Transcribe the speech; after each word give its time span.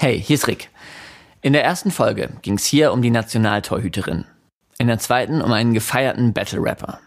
Hey, 0.00 0.22
hier 0.22 0.34
ist 0.34 0.46
Rick. 0.46 0.70
In 1.40 1.52
der 1.52 1.64
ersten 1.64 1.90
Folge 1.90 2.30
ging 2.42 2.54
es 2.54 2.64
hier 2.64 2.92
um 2.92 3.02
die 3.02 3.10
Nationaltorhüterin. 3.10 4.26
In 4.78 4.86
der 4.86 5.00
zweiten 5.00 5.42
um 5.42 5.50
einen 5.50 5.74
gefeierten 5.74 6.32
Battle-Rapper. 6.32 7.00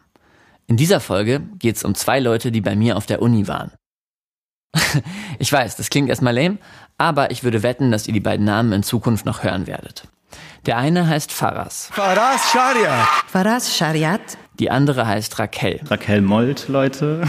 In 0.67 0.75
dieser 0.75 0.99
Folge 0.99 1.39
geht 1.57 1.77
es 1.77 1.85
um 1.85 1.95
zwei 1.95 2.19
Leute, 2.19 2.51
die 2.51 2.59
bei 2.59 2.75
mir 2.75 2.97
auf 2.97 3.05
der 3.05 3.21
Uni 3.21 3.47
waren. 3.47 3.71
ich 5.39 5.49
weiß, 5.49 5.77
das 5.77 5.89
klingt 5.89 6.09
erstmal 6.09 6.35
lame, 6.35 6.57
aber 6.97 7.31
ich 7.31 7.45
würde 7.45 7.63
wetten, 7.63 7.91
dass 7.91 8.07
ihr 8.07 8.13
die 8.13 8.19
beiden 8.19 8.45
Namen 8.45 8.73
in 8.73 8.83
Zukunft 8.83 9.25
noch 9.25 9.41
hören 9.41 9.67
werdet. 9.67 10.09
Der 10.65 10.77
eine 10.77 11.07
heißt 11.07 11.31
Faras. 11.31 11.87
Faras 11.93 12.51
Shariat. 12.51 13.07
Faras 13.27 13.73
Shariat. 13.73 14.37
Die 14.59 14.69
andere 14.69 15.07
heißt 15.07 15.39
Raquel. 15.39 15.79
Raquel 15.85 16.19
Molt, 16.19 16.67
Leute. 16.67 17.23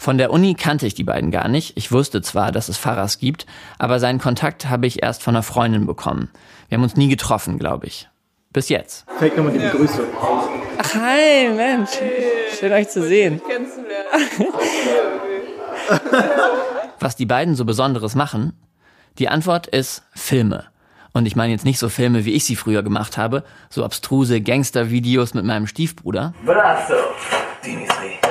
Von 0.00 0.16
der 0.16 0.30
Uni 0.30 0.54
kannte 0.54 0.86
ich 0.86 0.94
die 0.94 1.02
beiden 1.02 1.32
gar 1.32 1.48
nicht. 1.48 1.76
Ich 1.76 1.90
wusste 1.90 2.22
zwar, 2.22 2.52
dass 2.52 2.68
es 2.68 2.78
Faras 2.78 3.18
gibt, 3.18 3.46
aber 3.78 3.98
seinen 3.98 4.20
Kontakt 4.20 4.70
habe 4.70 4.86
ich 4.86 5.02
erst 5.02 5.24
von 5.24 5.34
einer 5.34 5.42
Freundin 5.42 5.86
bekommen. 5.86 6.30
Wir 6.68 6.78
haben 6.78 6.84
uns 6.84 6.94
nie 6.96 7.08
getroffen, 7.08 7.58
glaube 7.58 7.88
ich. 7.88 8.08
Bis 8.52 8.68
jetzt. 8.68 9.04
Fake 9.18 9.36
nochmal 9.36 9.52
die 9.52 9.58
Begrüßung. 9.58 10.06
Ach, 10.78 10.94
hi, 10.94 11.48
Mensch. 11.48 11.90
Schön 12.58 12.72
euch 12.72 12.88
zu 12.88 13.02
sehen. 13.02 13.42
Was 17.00 17.16
die 17.16 17.26
beiden 17.26 17.56
so 17.56 17.64
Besonderes 17.64 18.14
machen? 18.14 18.52
Die 19.18 19.28
Antwort 19.28 19.66
ist 19.66 20.04
Filme. 20.14 20.66
Und 21.12 21.26
ich 21.26 21.34
meine 21.34 21.52
jetzt 21.52 21.64
nicht 21.64 21.80
so 21.80 21.88
Filme, 21.88 22.24
wie 22.24 22.34
ich 22.34 22.44
sie 22.44 22.54
früher 22.54 22.84
gemacht 22.84 23.18
habe, 23.18 23.42
so 23.68 23.84
abstruse 23.84 24.40
Gangster-Videos 24.40 25.34
mit 25.34 25.44
meinem 25.44 25.66
Stiefbruder. 25.66 26.34
Brazzo, 26.44 26.94
Dimitri. 27.64 28.27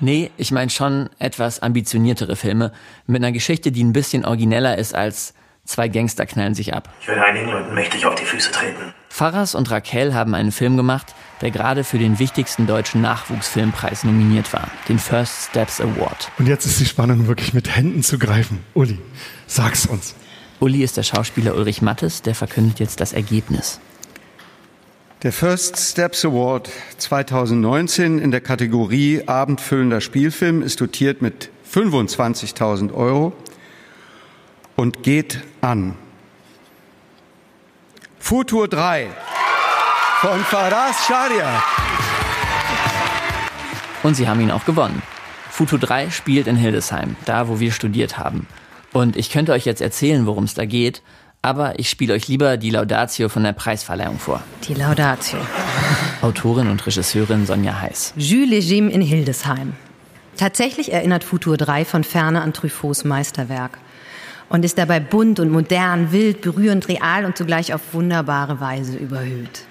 Nee, 0.00 0.30
ich 0.36 0.50
meine 0.50 0.70
schon 0.70 1.08
etwas 1.18 1.60
ambitioniertere 1.60 2.36
Filme 2.36 2.72
mit 3.06 3.22
einer 3.22 3.32
Geschichte, 3.32 3.70
die 3.72 3.84
ein 3.84 3.92
bisschen 3.92 4.24
origineller 4.24 4.76
ist 4.76 4.94
als 4.94 5.34
zwei 5.64 5.88
Gangster 5.88 6.26
knallen 6.26 6.54
sich 6.54 6.74
ab. 6.74 6.88
Ich 7.00 7.08
werde 7.08 7.24
einigen 7.24 7.50
Leuten 7.50 7.74
mächtig 7.74 8.06
auf 8.06 8.14
die 8.14 8.24
Füße 8.24 8.50
treten. 8.50 8.94
Faras 9.08 9.54
und 9.54 9.70
Raquel 9.70 10.14
haben 10.14 10.34
einen 10.34 10.52
Film 10.52 10.76
gemacht, 10.76 11.14
der 11.40 11.50
gerade 11.50 11.84
für 11.84 11.98
den 11.98 12.18
wichtigsten 12.18 12.66
deutschen 12.66 13.00
Nachwuchsfilmpreis 13.00 14.04
nominiert 14.04 14.52
war, 14.52 14.68
den 14.88 14.98
First 14.98 15.50
Steps 15.50 15.80
Award. 15.80 16.30
Und 16.38 16.48
jetzt 16.48 16.66
ist 16.66 16.80
die 16.80 16.86
Spannung 16.86 17.26
wirklich 17.26 17.54
mit 17.54 17.74
Händen 17.74 18.02
zu 18.02 18.18
greifen. 18.18 18.64
Uli, 18.74 18.98
sag's 19.46 19.86
uns. 19.86 20.14
Uli 20.60 20.82
ist 20.82 20.96
der 20.96 21.02
Schauspieler 21.02 21.54
Ulrich 21.54 21.82
Mattes, 21.82 22.22
der 22.22 22.34
verkündet 22.34 22.80
jetzt 22.80 23.00
das 23.00 23.12
Ergebnis. 23.12 23.80
Der 25.24 25.32
First 25.32 25.78
Steps 25.78 26.22
Award 26.26 26.68
2019 26.98 28.18
in 28.18 28.30
der 28.30 28.42
Kategorie 28.42 29.22
Abendfüllender 29.26 30.02
Spielfilm 30.02 30.60
ist 30.60 30.82
dotiert 30.82 31.22
mit 31.22 31.48
25.000 31.72 32.92
Euro 32.92 33.32
und 34.76 35.02
geht 35.02 35.40
an 35.62 35.96
Futur 38.18 38.68
3 38.68 39.08
von 40.20 40.40
Faras 40.40 41.06
Sharia. 41.06 41.62
Und 44.02 44.16
sie 44.16 44.28
haben 44.28 44.42
ihn 44.42 44.50
auch 44.50 44.66
gewonnen. 44.66 45.02
Futur 45.48 45.78
3 45.78 46.10
spielt 46.10 46.46
in 46.46 46.56
Hildesheim, 46.56 47.16
da 47.24 47.48
wo 47.48 47.60
wir 47.60 47.72
studiert 47.72 48.18
haben. 48.18 48.46
Und 48.92 49.16
ich 49.16 49.30
könnte 49.30 49.52
euch 49.52 49.64
jetzt 49.64 49.80
erzählen, 49.80 50.26
worum 50.26 50.44
es 50.44 50.52
da 50.52 50.66
geht, 50.66 51.00
aber 51.44 51.78
ich 51.78 51.90
spiele 51.90 52.14
euch 52.14 52.26
lieber 52.26 52.56
die 52.56 52.70
Laudatio 52.70 53.28
von 53.28 53.44
der 53.44 53.52
Preisverleihung 53.52 54.18
vor. 54.18 54.42
Die 54.66 54.72
Laudatio. 54.72 55.38
Autorin 56.22 56.68
und 56.68 56.86
Regisseurin 56.86 57.44
Sonja 57.44 57.82
Heiß. 57.82 58.14
Jules 58.16 58.48
Legime 58.48 58.90
in 58.90 59.02
Hildesheim. 59.02 59.74
Tatsächlich 60.38 60.90
erinnert 60.90 61.22
Futur 61.22 61.58
3 61.58 61.84
von 61.84 62.02
ferne 62.02 62.40
an 62.40 62.54
Truffauts 62.54 63.04
Meisterwerk 63.04 63.76
und 64.48 64.64
ist 64.64 64.78
dabei 64.78 65.00
bunt 65.00 65.38
und 65.38 65.50
modern, 65.50 66.12
wild, 66.12 66.40
berührend, 66.40 66.88
real 66.88 67.26
und 67.26 67.36
zugleich 67.36 67.74
auf 67.74 67.92
wunderbare 67.92 68.58
Weise 68.60 68.96
überhöht. 68.96 69.66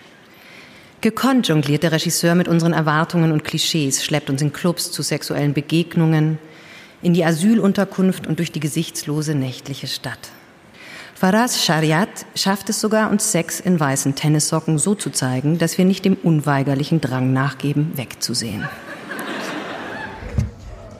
Gekonnt 1.02 1.48
jongliert 1.48 1.82
der 1.82 1.92
Regisseur 1.92 2.36
mit 2.36 2.48
unseren 2.48 2.74
Erwartungen 2.74 3.32
und 3.32 3.44
Klischees, 3.44 4.06
schleppt 4.06 4.30
uns 4.30 4.44
in 4.44 4.54
Clubs 4.54 4.92
zu 4.92 5.02
sexuellen 5.02 5.54
Begegnungen, 5.54 6.38
in 7.02 7.16
die 7.16 7.26
Asylunterkunft 7.26 8.28
und 8.28 8.38
durch 8.38 8.52
die 8.52 8.60
gesichtslose 8.60 9.34
nächtliche 9.34 9.88
Stadt. 9.88 10.30
Faraz 11.24 11.64
Shariat 11.64 12.26
schafft 12.36 12.68
es 12.68 12.82
sogar, 12.82 13.10
uns 13.10 13.32
Sex 13.32 13.62
in 13.62 13.80
weißen 13.80 14.14
Tennissocken 14.14 14.78
so 14.78 14.94
zu 14.94 15.10
zeigen, 15.10 15.58
dass 15.58 15.78
wir 15.78 15.86
nicht 15.86 16.04
dem 16.04 16.16
unweigerlichen 16.16 17.00
Drang 17.00 17.32
nachgeben, 17.32 17.94
wegzusehen. 17.96 18.68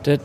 Die 0.06 0.18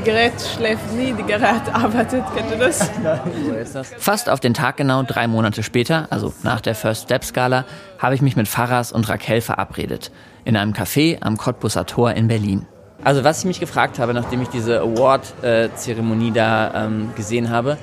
Gerät 0.00 0.32
schläft 0.40 0.92
nie, 0.94 1.12
die 1.12 1.22
Gerät 1.22 1.68
arbeitet. 1.70 2.24
Kennt 2.34 2.50
ihr 2.50 2.56
das? 3.64 3.92
Fast 3.98 4.30
auf 4.30 4.40
den 4.40 4.54
Tag 4.54 4.78
genau 4.78 5.02
drei 5.02 5.28
Monate 5.28 5.62
später, 5.62 6.06
also 6.08 6.32
nach 6.42 6.62
der 6.62 6.74
First 6.74 7.02
Step 7.02 7.24
Skala, 7.24 7.66
habe 7.98 8.14
ich 8.14 8.22
mich 8.22 8.36
mit 8.36 8.48
Faras 8.48 8.90
und 8.90 9.06
Raquel 9.06 9.42
verabredet. 9.42 10.10
In 10.46 10.56
einem 10.56 10.72
Café 10.72 11.18
am 11.20 11.36
Cottbusser 11.36 11.84
Tor 11.84 12.12
in 12.12 12.28
Berlin. 12.28 12.64
Also 13.04 13.22
was 13.22 13.40
ich 13.40 13.44
mich 13.44 13.60
gefragt 13.60 13.98
habe, 13.98 14.14
nachdem 14.14 14.40
ich 14.40 14.48
diese 14.48 14.80
Award-Zeremonie 14.80 16.32
da 16.32 16.86
ähm, 16.86 17.10
gesehen 17.14 17.50
habe, 17.50 17.76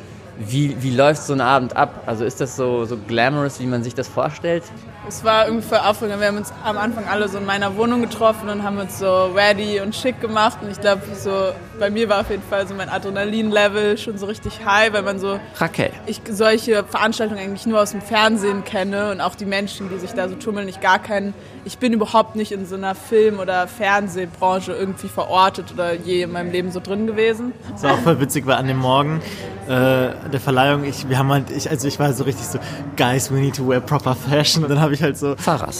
wie, 0.48 0.82
wie 0.82 0.96
läuft 0.96 1.24
so 1.24 1.34
ein 1.34 1.42
Abend 1.42 1.76
ab? 1.76 2.04
Also 2.06 2.26
ist 2.26 2.42
das 2.42 2.56
so, 2.56 2.86
so 2.86 2.98
glamorous, 2.98 3.60
wie 3.60 3.68
man 3.68 3.84
sich 3.84 3.96
das 3.96 4.08
vorstellt? 4.08 4.64
Es 5.08 5.24
war 5.24 5.48
irgendwie 5.48 5.68
voll 5.68 5.80
aufregend. 5.80 6.20
Wir 6.20 6.28
haben 6.28 6.38
uns 6.38 6.54
am 6.64 6.78
Anfang 6.78 7.06
alle 7.08 7.28
so 7.28 7.40
in 7.40 7.46
meiner 7.46 7.76
Wohnung 7.76 8.02
getroffen 8.02 8.50
und 8.50 8.64
haben 8.64 8.78
uns 8.78 9.00
so 9.00 9.32
ready 9.36 9.82
und 9.82 9.96
schick 9.96 10.22
gemacht. 10.22 10.60
Und 10.62 10.72
ich 10.72 10.80
glaube, 10.80 11.02
so 11.16 11.52
bei 11.80 11.90
mir 11.90 12.08
war 12.08 12.22
auf 12.22 12.30
jeden 12.30 12.44
Fall 12.44 12.68
so 12.68 12.76
mein 12.76 12.88
Adrenalin-Level 12.88 13.98
schon 13.98 14.20
so 14.20 14.28
richtig 14.28 14.64
high, 14.64 14.94
weil 14.94 15.02
man 15.02 15.20
so 15.20 15.40
Raquel. 15.58 15.90
ich 16.06 16.22
solche 16.30 16.84
Veranstaltungen 16.84 17.40
eigentlich 17.40 17.66
nur 17.66 17.82
aus 17.82 17.92
dem 17.92 18.02
Fernsehen 18.02 18.64
kenne 18.64 19.12
und 19.12 19.22
auch 19.22 19.34
die 19.34 19.46
Menschen, 19.46 19.90
die 19.90 19.98
sich 19.98 20.12
da 20.12 20.30
so 20.30 20.36
tummeln, 20.36 20.68
ich 20.68 20.80
gar 20.82 21.00
keinen. 21.00 21.34
Ich 21.66 21.80
bin 21.80 21.94
überhaupt 21.94 22.36
nicht 22.36 22.52
in 22.52 22.66
so 22.66 22.76
einer 22.76 22.94
Film- 22.94 23.40
oder 23.40 23.68
Fernsehbranche 23.68 24.72
irgendwie 24.72 25.08
verortet 25.08 25.74
oder 25.74 25.94
je 25.94 26.24
in 26.24 26.32
meinem 26.32 26.52
Leben 26.52 26.72
so 26.72 26.80
drin 26.80 27.08
gewesen. 27.08 27.54
Das 27.72 27.84
war 27.84 27.94
auch 27.94 28.00
voll 28.00 28.20
witzig, 28.20 28.46
weil 28.46 28.56
an 28.56 28.68
dem 28.68 28.78
Morgen 28.78 29.22
äh, 29.68 30.10
der 30.32 30.40
Verleihung, 30.40 30.84
ich, 30.84 31.08
wir 31.10 31.18
haben 31.18 31.30
halt, 31.30 31.52
ich, 31.52 31.70
also 31.70 31.88
ich 31.88 32.00
war 32.00 32.14
so 32.14 32.24
richtig 32.24 32.46
so, 32.46 32.60
guys, 32.98 33.32
we 33.32 33.40
need 33.40 33.56
to 33.56 33.68
wear 33.68 33.80
proper 33.80 34.16
fashion. 34.16 34.64
Und 34.64 34.70
dann 34.70 34.82
habe 34.82 34.94
ich 34.94 35.04
halt 35.04 35.18
so 35.18 35.36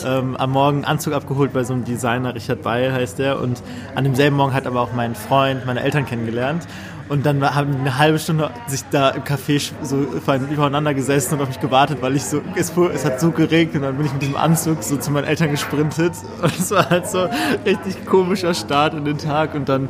ähm, 0.06 0.36
am 0.38 0.52
Morgen 0.52 0.78
einen 0.78 0.86
Anzug 0.86 1.14
abgeholt 1.14 1.54
bei 1.54 1.64
so 1.64 1.74
einem 1.74 1.84
Designer, 1.84 2.36
Richard 2.36 2.62
Beil 2.62 2.94
heißt 2.94 3.20
der. 3.20 3.40
Und 3.40 3.62
an 3.96 4.04
demselben 4.04 4.38
Morgen 4.38 4.54
hat 4.54 4.68
aber 4.68 4.82
auch 4.82 4.94
mein 4.94 5.16
Freund 5.16 5.66
meine 5.66 5.82
Eltern 5.82 6.06
kennengelernt. 6.06 6.68
Und 7.12 7.26
dann 7.26 7.44
haben 7.44 7.74
die 7.74 7.80
eine 7.80 7.98
halbe 7.98 8.20
Stunde 8.20 8.52
sich 8.68 8.84
da 8.90 9.10
im 9.10 9.24
Café 9.24 9.74
so 9.82 9.98
übereinander 9.98 10.94
gesessen 10.94 11.34
und 11.34 11.42
auf 11.42 11.50
mich 11.50 11.60
gewartet, 11.60 11.98
weil 12.02 12.16
ich 12.16 12.24
so, 12.24 12.42
es, 12.56 12.72
es 12.94 13.04
hat 13.04 13.20
so 13.20 13.32
geregnet 13.32 13.76
und 13.76 13.82
dann 13.82 13.98
bin 13.98 14.06
ich 14.06 14.14
mit 14.14 14.22
diesem 14.22 14.38
Anzug 14.38 14.82
so 14.82 14.96
zu 14.96 15.12
meinen 15.12 15.26
Eltern 15.26 15.52
gesprintet. 15.52 16.14
Und 16.42 16.58
es 16.58 16.72
war 16.72 16.90
halt 16.90 17.08
so 17.08 17.28
richtig 17.66 18.06
komischer 18.06 18.54
Start 18.54 18.94
in 18.94 19.04
den 19.04 19.18
Tag 19.18 19.56
und 19.56 19.68
dann 19.68 19.90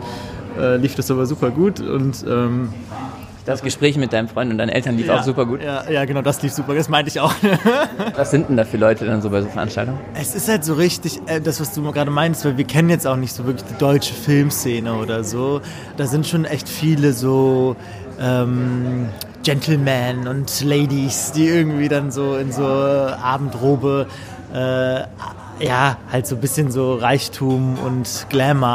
äh, 0.57 0.77
lief 0.77 0.95
das 0.95 1.11
aber 1.11 1.25
super 1.25 1.51
gut 1.51 1.79
und 1.79 2.25
ähm, 2.27 2.73
Das 3.45 3.63
Gespräch 3.63 3.97
mit 3.97 4.13
deinem 4.13 4.27
Freund 4.27 4.51
und 4.51 4.57
deinen 4.57 4.69
Eltern 4.69 4.97
lief 4.97 5.09
auch 5.09 5.23
super 5.23 5.45
gut. 5.45 5.63
Ja, 5.63 5.89
ja, 5.89 6.05
genau, 6.05 6.21
das 6.21 6.41
lief 6.43 6.53
super. 6.53 6.75
Das 6.75 6.89
meinte 6.89 7.09
ich 7.09 7.19
auch. 7.19 7.33
Was 8.15 8.31
sind 8.31 8.49
denn 8.49 8.57
da 8.57 8.65
für 8.65 8.77
Leute 8.77 9.05
dann 9.05 9.21
so 9.21 9.29
bei 9.29 9.41
so 9.41 9.49
Veranstaltungen? 9.49 9.99
Es 10.13 10.35
ist 10.35 10.47
halt 10.47 10.63
so 10.63 10.75
richtig, 10.75 11.21
äh, 11.25 11.41
das, 11.41 11.59
was 11.59 11.73
du 11.73 11.81
gerade 11.91 12.11
meinst, 12.11 12.45
weil 12.45 12.57
wir 12.57 12.65
kennen 12.65 12.89
jetzt 12.89 13.07
auch 13.07 13.15
nicht 13.15 13.33
so 13.33 13.45
wirklich 13.45 13.65
die 13.65 13.77
deutsche 13.77 14.13
Filmszene 14.13 14.93
oder 14.93 15.23
so. 15.23 15.61
Da 15.97 16.05
sind 16.05 16.27
schon 16.27 16.45
echt 16.45 16.69
viele 16.69 17.13
so 17.13 17.75
ähm, 18.19 19.09
Gentlemen 19.43 20.27
und 20.27 20.63
Ladies, 20.63 21.31
die 21.31 21.47
irgendwie 21.47 21.89
dann 21.89 22.11
so 22.11 22.35
in 22.35 22.51
so 22.51 22.63
Abendrobe, 22.63 24.07
äh, 24.53 25.01
ja, 25.65 25.97
halt 26.11 26.27
so 26.27 26.35
ein 26.35 26.41
bisschen 26.41 26.71
so 26.71 26.95
Reichtum 26.95 27.77
und 27.79 28.27
Glamour, 28.29 28.67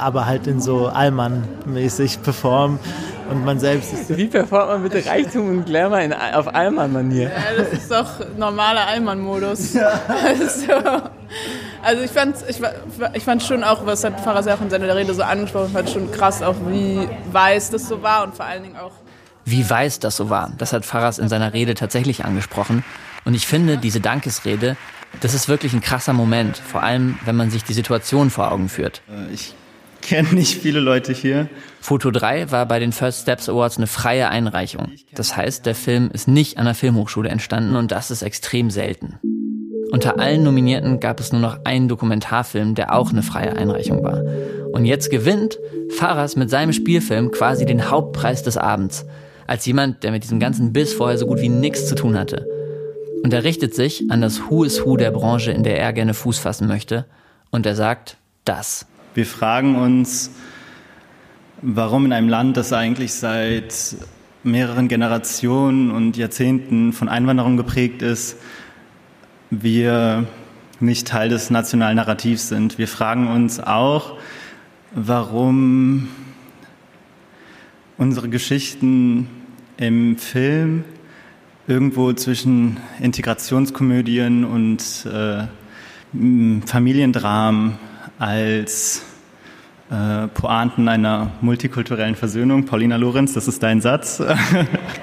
aber 0.00 0.26
halt 0.26 0.46
in 0.46 0.60
so 0.60 0.86
Allmann-mäßig 0.88 2.22
performen. 2.22 2.78
Und 3.32 3.44
man 3.46 3.58
selbst 3.58 3.92
ist 3.94 4.14
Wie 4.16 4.26
performt 4.26 4.68
man 4.68 4.82
bitte 4.82 5.08
Reichtum 5.08 5.48
und 5.48 5.64
Glamour 5.64 6.00
in, 6.00 6.12
auf 6.12 6.54
Allmann-Manier? 6.54 7.30
Ja, 7.30 7.56
das 7.56 7.72
ist 7.72 7.90
doch 7.90 8.36
normaler 8.36 8.86
Allmann-Modus. 8.86 9.76
Also, 9.82 10.72
also 11.82 12.02
ich 12.02 12.10
fand 12.10 12.36
ich, 12.48 12.60
ich 13.14 13.24
fand 13.24 13.42
schon 13.42 13.64
auch, 13.64 13.86
was 13.86 14.04
hat 14.04 14.14
ja 14.46 14.54
auch 14.54 14.60
in 14.60 14.70
seiner 14.70 14.94
Rede 14.94 15.14
so 15.14 15.22
angesprochen, 15.22 15.70
fand 15.72 15.90
schon 15.90 16.10
krass 16.12 16.42
auch, 16.42 16.54
wie 16.68 17.08
weiß 17.32 17.70
das 17.70 17.88
so 17.88 18.02
war 18.02 18.24
und 18.24 18.34
vor 18.34 18.44
allen 18.44 18.62
Dingen 18.62 18.76
auch, 18.76 18.92
Wie 19.44 19.68
weiß 19.68 19.98
das 19.98 20.16
so 20.16 20.30
war, 20.30 20.52
das 20.58 20.72
hat 20.72 20.84
Faras 20.84 21.18
in 21.18 21.28
seiner 21.28 21.52
Rede 21.52 21.74
tatsächlich 21.74 22.24
angesprochen. 22.24 22.84
Und 23.24 23.34
ich 23.34 23.46
finde, 23.46 23.78
diese 23.78 24.00
Dankesrede, 24.00 24.76
das 25.20 25.34
ist 25.34 25.48
wirklich 25.48 25.72
ein 25.72 25.80
krasser 25.80 26.12
Moment. 26.12 26.58
Vor 26.58 26.82
allem, 26.82 27.18
wenn 27.24 27.36
man 27.36 27.50
sich 27.50 27.64
die 27.64 27.74
Situation 27.74 28.30
vor 28.30 28.52
Augen 28.52 28.68
führt. 28.68 29.02
Ich 29.32 29.54
kenne 30.02 30.34
nicht 30.34 30.60
viele 30.60 30.80
Leute 30.80 31.12
hier. 31.12 31.48
Foto 31.80 32.10
3 32.10 32.50
war 32.50 32.66
bei 32.66 32.78
den 32.78 32.92
First 32.92 33.22
Steps 33.22 33.48
Awards 33.48 33.78
eine 33.78 33.86
freie 33.86 34.28
Einreichung. 34.28 34.92
Das 35.14 35.36
heißt, 35.36 35.64
der 35.64 35.74
Film 35.74 36.10
ist 36.12 36.28
nicht 36.28 36.58
an 36.58 36.66
der 36.66 36.74
Filmhochschule 36.74 37.28
entstanden 37.28 37.76
und 37.76 37.90
das 37.92 38.10
ist 38.10 38.22
extrem 38.22 38.70
selten. 38.70 39.18
Unter 39.90 40.18
allen 40.18 40.42
Nominierten 40.42 41.00
gab 41.00 41.20
es 41.20 41.32
nur 41.32 41.40
noch 41.40 41.64
einen 41.64 41.88
Dokumentarfilm, 41.88 42.74
der 42.74 42.94
auch 42.94 43.10
eine 43.10 43.22
freie 43.22 43.56
Einreichung 43.56 44.02
war. 44.02 44.22
Und 44.72 44.86
jetzt 44.86 45.10
gewinnt 45.10 45.58
Faras 45.90 46.34
mit 46.36 46.50
seinem 46.50 46.72
Spielfilm 46.72 47.30
quasi 47.30 47.66
den 47.66 47.90
Hauptpreis 47.90 48.42
des 48.42 48.56
Abends. 48.56 49.04
als 49.46 49.66
jemand, 49.66 50.02
der 50.02 50.12
mit 50.12 50.22
diesem 50.22 50.40
ganzen 50.40 50.72
Biss 50.72 50.94
vorher 50.94 51.18
so 51.18 51.26
gut 51.26 51.40
wie 51.40 51.48
nichts 51.48 51.86
zu 51.86 51.94
tun 51.94 52.18
hatte. 52.18 52.46
Und 53.22 53.32
er 53.32 53.44
richtet 53.44 53.74
sich 53.74 54.10
an 54.10 54.20
das 54.20 54.40
Who 54.48 54.64
is 54.64 54.84
Who 54.84 54.96
der 54.96 55.10
Branche, 55.10 55.52
in 55.52 55.62
der 55.62 55.78
er 55.78 55.92
gerne 55.92 56.14
Fuß 56.14 56.38
fassen 56.38 56.66
möchte. 56.66 57.04
Und 57.50 57.66
er 57.66 57.76
sagt 57.76 58.16
das. 58.44 58.86
Wir 59.14 59.26
fragen 59.26 59.76
uns, 59.76 60.30
warum 61.60 62.06
in 62.06 62.14
einem 62.14 62.30
Land, 62.30 62.56
das 62.56 62.72
eigentlich 62.72 63.12
seit 63.12 63.94
mehreren 64.42 64.88
Generationen 64.88 65.90
und 65.90 66.16
Jahrzehnten 66.16 66.94
von 66.94 67.10
Einwanderung 67.10 67.58
geprägt 67.58 68.00
ist, 68.00 68.38
wir 69.50 70.26
nicht 70.80 71.08
Teil 71.08 71.28
des 71.28 71.50
nationalen 71.50 71.96
Narrativs 71.96 72.48
sind. 72.48 72.78
Wir 72.78 72.88
fragen 72.88 73.28
uns 73.28 73.60
auch, 73.60 74.16
warum 74.94 76.08
unsere 77.98 78.30
Geschichten 78.30 79.28
im 79.76 80.16
Film 80.16 80.84
irgendwo 81.68 82.14
zwischen 82.14 82.78
Integrationskomödien 82.98 84.46
und 84.46 84.82
äh, 85.04 85.44
Familiendramen 86.66 87.78
als 88.22 89.02
äh, 89.90 90.28
Pointen 90.28 90.88
einer 90.88 91.32
multikulturellen 91.40 92.14
Versöhnung. 92.14 92.66
Paulina 92.66 92.94
Lorenz, 92.94 93.32
das 93.32 93.48
ist 93.48 93.64
dein 93.64 93.80
Satz. 93.80 94.22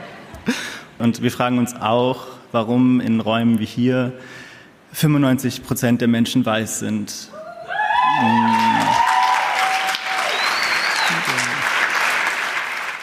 und 1.00 1.22
wir 1.22 1.30
fragen 1.30 1.58
uns 1.58 1.76
auch, 1.76 2.28
warum 2.54 3.02
in 3.02 3.20
Räumen 3.20 3.60
wie 3.60 3.66
hier 3.66 4.14
95 4.94 5.64
Prozent 5.64 6.00
der 6.00 6.08
Menschen 6.08 6.46
weiß 6.46 6.80
sind. 6.80 7.14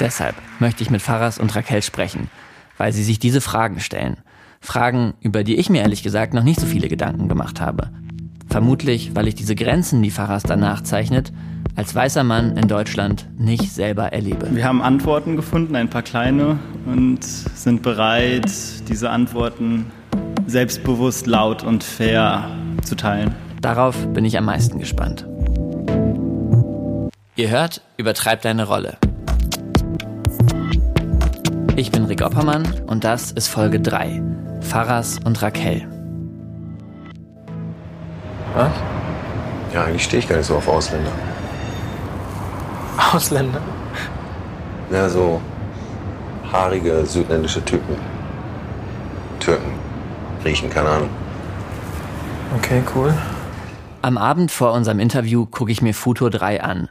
Deshalb 0.00 0.34
möchte 0.60 0.82
ich 0.82 0.88
mit 0.88 1.02
Faras 1.02 1.38
und 1.38 1.54
Raquel 1.54 1.82
sprechen, 1.82 2.30
weil 2.78 2.94
sie 2.94 3.04
sich 3.04 3.18
diese 3.18 3.42
Fragen 3.42 3.80
stellen. 3.80 4.16
Fragen, 4.62 5.12
über 5.20 5.44
die 5.44 5.56
ich 5.56 5.68
mir 5.68 5.82
ehrlich 5.82 6.02
gesagt 6.02 6.32
noch 6.32 6.42
nicht 6.42 6.58
so 6.58 6.66
viele 6.66 6.88
Gedanken 6.88 7.28
gemacht 7.28 7.60
habe. 7.60 7.90
Vermutlich, 8.48 9.14
weil 9.14 9.28
ich 9.28 9.34
diese 9.34 9.54
Grenzen, 9.54 10.02
die 10.02 10.10
Faras 10.10 10.42
danach 10.42 10.82
zeichnet, 10.82 11.32
als 11.74 11.94
weißer 11.94 12.24
Mann 12.24 12.56
in 12.56 12.68
Deutschland 12.68 13.28
nicht 13.38 13.70
selber 13.70 14.12
erlebe. 14.12 14.48
Wir 14.54 14.64
haben 14.64 14.80
Antworten 14.80 15.36
gefunden, 15.36 15.76
ein 15.76 15.90
paar 15.90 16.02
kleine, 16.02 16.58
und 16.86 17.22
sind 17.22 17.82
bereit, 17.82 18.50
diese 18.88 19.10
Antworten 19.10 19.86
selbstbewusst, 20.46 21.26
laut 21.26 21.62
und 21.64 21.84
fair 21.84 22.48
zu 22.82 22.94
teilen. 22.94 23.34
Darauf 23.60 24.06
bin 24.08 24.24
ich 24.24 24.38
am 24.38 24.44
meisten 24.44 24.78
gespannt. 24.78 25.26
Ihr 27.34 27.50
hört, 27.50 27.82
übertreibt 27.98 28.44
deine 28.44 28.66
Rolle. 28.66 28.96
Ich 31.76 31.90
bin 31.90 32.04
Rick 32.04 32.22
Oppermann 32.22 32.64
und 32.86 33.04
das 33.04 33.32
ist 33.32 33.48
Folge 33.48 33.80
3. 33.80 34.22
Faras 34.62 35.18
und 35.22 35.42
Raquel. 35.42 35.95
Was? 38.56 38.72
Ja, 39.74 39.84
eigentlich 39.84 40.04
stehe 40.04 40.18
ich 40.20 40.28
gar 40.28 40.38
nicht 40.38 40.46
so 40.46 40.56
auf 40.56 40.66
Ausländer. 40.66 41.12
Ausländer? 43.12 43.60
Ja, 44.90 45.10
so 45.10 45.42
haarige 46.50 47.04
südländische 47.04 47.62
Typen. 47.66 47.96
Türken. 49.40 49.72
Griechen, 50.42 50.70
keine 50.70 50.88
Ahnung. 50.88 51.10
Okay, 52.56 52.82
cool. 52.94 53.12
Am 54.00 54.16
Abend 54.16 54.50
vor 54.50 54.72
unserem 54.72 55.00
Interview 55.00 55.44
gucke 55.44 55.70
ich 55.70 55.82
mir 55.82 55.92
Futur 55.92 56.30
3 56.30 56.62
an. 56.62 56.88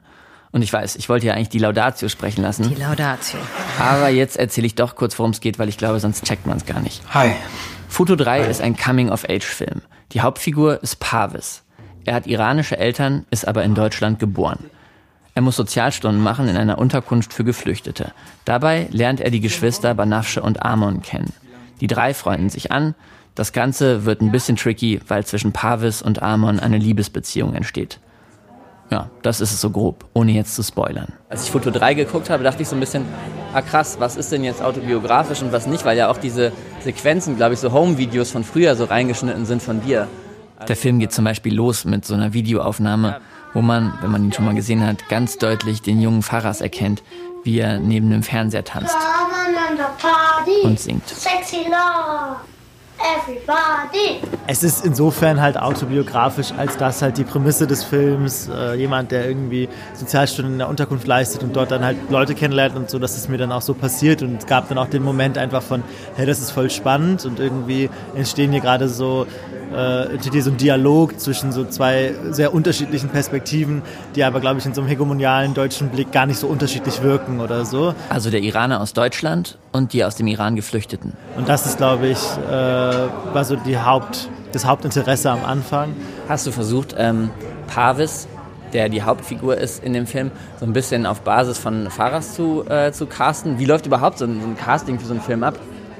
Und 0.51 0.61
ich 0.61 0.71
weiß, 0.71 0.97
ich 0.97 1.09
wollte 1.09 1.25
ja 1.25 1.33
eigentlich 1.33 1.49
die 1.49 1.59
Laudatio 1.59 2.09
sprechen 2.09 2.43
lassen. 2.43 2.69
Die 2.69 2.75
Laudatio. 2.75 3.39
Aber 3.79 4.09
jetzt 4.09 4.37
erzähle 4.37 4.67
ich 4.67 4.75
doch 4.75 4.95
kurz, 4.95 5.17
worum 5.17 5.31
es 5.31 5.39
geht, 5.39 5.57
weil 5.57 5.69
ich 5.69 5.77
glaube, 5.79 5.99
sonst 5.99 6.25
checkt 6.25 6.45
man 6.45 6.57
es 6.57 6.65
gar 6.67 6.79
nicht. 6.79 7.01
Hi. 7.11 7.31
Futur 7.89 8.17
3 8.17 8.43
Hi. 8.43 8.51
ist 8.51 8.61
ein 8.61 8.77
Coming-of-Age-Film. 8.77 9.81
Die 10.11 10.21
Hauptfigur 10.21 10.81
ist 10.81 10.99
Parvis. 10.99 11.63
Er 12.05 12.13
hat 12.13 12.27
iranische 12.27 12.77
Eltern, 12.77 13.25
ist 13.31 13.47
aber 13.47 13.63
in 13.63 13.75
Deutschland 13.75 14.19
geboren. 14.19 14.69
Er 15.33 15.41
muss 15.41 15.57
Sozialstunden 15.57 16.23
machen 16.23 16.47
in 16.47 16.55
einer 16.55 16.77
Unterkunft 16.77 17.33
für 17.33 17.43
Geflüchtete. 17.43 18.13
Dabei 18.45 18.87
lernt 18.91 19.19
er 19.19 19.31
die 19.31 19.41
Geschwister 19.41 19.93
Banafsche 19.93 20.41
und 20.41 20.63
Amon 20.63 21.01
kennen. 21.01 21.33
Die 21.81 21.87
drei 21.87 22.13
freunden 22.13 22.49
sich 22.49 22.71
an. 22.71 22.95
Das 23.33 23.51
Ganze 23.51 24.05
wird 24.05 24.21
ein 24.21 24.31
bisschen 24.31 24.55
tricky, 24.55 25.01
weil 25.07 25.25
zwischen 25.25 25.51
Parvis 25.51 26.01
und 26.01 26.21
Amon 26.21 26.59
eine 26.61 26.77
Liebesbeziehung 26.77 27.53
entsteht. 27.53 27.99
Ja, 28.91 29.09
das 29.23 29.41
ist 29.41 29.51
es 29.51 29.61
so 29.61 29.71
grob, 29.71 30.05
ohne 30.13 30.31
jetzt 30.31 30.55
zu 30.55 30.63
spoilern. 30.63 31.07
Als 31.29 31.43
ich 31.43 31.51
Foto 31.51 31.71
3 31.71 31.95
geguckt 31.95 32.29
habe, 32.29 32.43
dachte 32.43 32.61
ich 32.61 32.67
so 32.67 32.75
ein 32.75 32.79
bisschen, 32.79 33.05
ah 33.53 33.61
krass, 33.61 33.97
was 33.99 34.15
ist 34.15 34.31
denn 34.31 34.43
jetzt 34.43 34.61
autobiografisch 34.61 35.41
und 35.41 35.51
was 35.51 35.65
nicht, 35.65 35.85
weil 35.85 35.97
ja 35.97 36.09
auch 36.09 36.17
diese 36.17 36.51
Sequenzen, 36.83 37.35
glaube 37.35 37.55
ich, 37.55 37.59
so 37.59 37.71
Home-Videos 37.71 38.31
von 38.31 38.43
früher 38.43 38.75
so 38.75 38.85
reingeschnitten 38.85 39.45
sind 39.45 39.61
von 39.61 39.81
dir. 39.81 40.07
Der 40.67 40.75
Film 40.75 40.99
geht 40.99 41.11
zum 41.11 41.25
Beispiel 41.25 41.53
los 41.53 41.85
mit 41.85 42.05
so 42.05 42.13
einer 42.13 42.33
Videoaufnahme, 42.33 43.19
wo 43.53 43.61
man, 43.61 43.93
wenn 44.01 44.11
man 44.11 44.23
ihn 44.23 44.33
schon 44.33 44.45
mal 44.45 44.55
gesehen 44.55 44.85
hat, 44.85 45.09
ganz 45.09 45.37
deutlich 45.37 45.81
den 45.81 45.99
jungen 45.99 46.21
Faras 46.21 46.61
erkennt, 46.61 47.03
wie 47.43 47.59
er 47.59 47.79
neben 47.79 48.09
dem 48.09 48.23
Fernseher 48.23 48.63
tanzt 48.63 48.95
und 50.63 50.79
singt. 50.79 51.07
Sexy 51.07 51.65
Love. 51.65 52.54
Everybody. 52.99 54.21
Es 54.47 54.63
ist 54.63 54.85
insofern 54.85 55.41
halt 55.41 55.57
autobiografisch, 55.57 56.53
als 56.57 56.77
dass 56.77 57.01
halt 57.01 57.17
die 57.17 57.23
Prämisse 57.23 57.67
des 57.67 57.83
Films 57.83 58.49
äh, 58.49 58.75
jemand, 58.75 59.11
der 59.11 59.27
irgendwie 59.27 59.67
Sozialstunden 59.93 60.53
in 60.53 60.59
der 60.59 60.69
Unterkunft 60.69 61.07
leistet 61.07 61.43
und 61.43 61.55
dort 61.55 61.71
dann 61.71 61.83
halt 61.83 61.97
Leute 62.09 62.35
kennenlernt 62.35 62.75
und 62.75 62.89
so, 62.89 62.99
dass 62.99 63.17
es 63.17 63.27
mir 63.27 63.37
dann 63.37 63.51
auch 63.51 63.61
so 63.61 63.73
passiert 63.73 64.21
und 64.21 64.37
es 64.37 64.45
gab 64.45 64.69
dann 64.69 64.77
auch 64.77 64.87
den 64.87 65.03
Moment 65.03 65.37
einfach 65.37 65.61
von, 65.61 65.83
hey, 66.15 66.25
das 66.25 66.39
ist 66.39 66.51
voll 66.51 66.69
spannend 66.69 67.25
und 67.25 67.39
irgendwie 67.39 67.89
entstehen 68.15 68.51
hier 68.51 68.61
gerade 68.61 68.87
so 68.87 69.27
äh, 69.73 70.13
entsteht 70.13 70.33
hier 70.33 70.43
so 70.43 70.51
ein 70.51 70.57
Dialog 70.57 71.19
zwischen 71.19 71.51
so 71.51 71.65
zwei 71.65 72.13
sehr 72.29 72.53
unterschiedlichen 72.53 73.09
Perspektiven, 73.09 73.81
die 74.15 74.23
aber, 74.23 74.39
glaube 74.39 74.59
ich, 74.59 74.65
in 74.65 74.73
so 74.73 74.81
einem 74.81 74.89
hegemonialen 74.89 75.53
deutschen 75.53 75.89
Blick 75.89 76.11
gar 76.11 76.25
nicht 76.25 76.39
so 76.39 76.47
unterschiedlich 76.47 77.01
wirken 77.01 77.39
oder 77.39 77.65
so. 77.65 77.93
Also 78.09 78.29
der 78.29 78.41
Iraner 78.41 78.81
aus 78.81 78.93
Deutschland 78.93 79.57
und 79.71 79.93
die 79.93 80.03
aus 80.03 80.15
dem 80.15 80.27
Iran 80.27 80.55
Geflüchteten. 80.55 81.13
Und 81.37 81.49
das 81.49 81.65
ist, 81.65 81.77
glaube 81.77 82.07
ich, 82.07 82.19
äh, 82.49 82.94
war 83.33 83.43
so 83.43 83.55
die 83.55 83.77
Haupt, 83.77 84.29
das 84.51 84.65
Hauptinteresse 84.65 85.29
am 85.29 85.43
Anfang. 85.45 85.93
Hast 86.27 86.47
du 86.47 86.51
versucht, 86.51 86.95
ähm, 86.97 87.29
Parvis 87.67 88.27
der 88.73 88.89
die 88.89 89.03
Hauptfigur 89.03 89.57
ist 89.57 89.83
in 89.83 89.93
dem 89.93 90.05
Film, 90.05 90.31
so 90.59 90.65
ein 90.65 90.73
bisschen 90.73 91.05
auf 91.05 91.21
Basis 91.21 91.57
von 91.57 91.89
Fahrers 91.89 92.35
zu, 92.35 92.65
äh, 92.67 92.91
zu 92.91 93.05
casten. 93.05 93.57
Wie 93.57 93.65
läuft 93.65 93.85
überhaupt 93.85 94.17
so 94.17 94.25
ein, 94.25 94.41
so 94.41 94.47
ein 94.47 94.57
Casting 94.57 94.99
für 94.99 95.05
so 95.05 95.13
einen 95.13 95.21
Film 95.21 95.43
ab? 95.43 95.55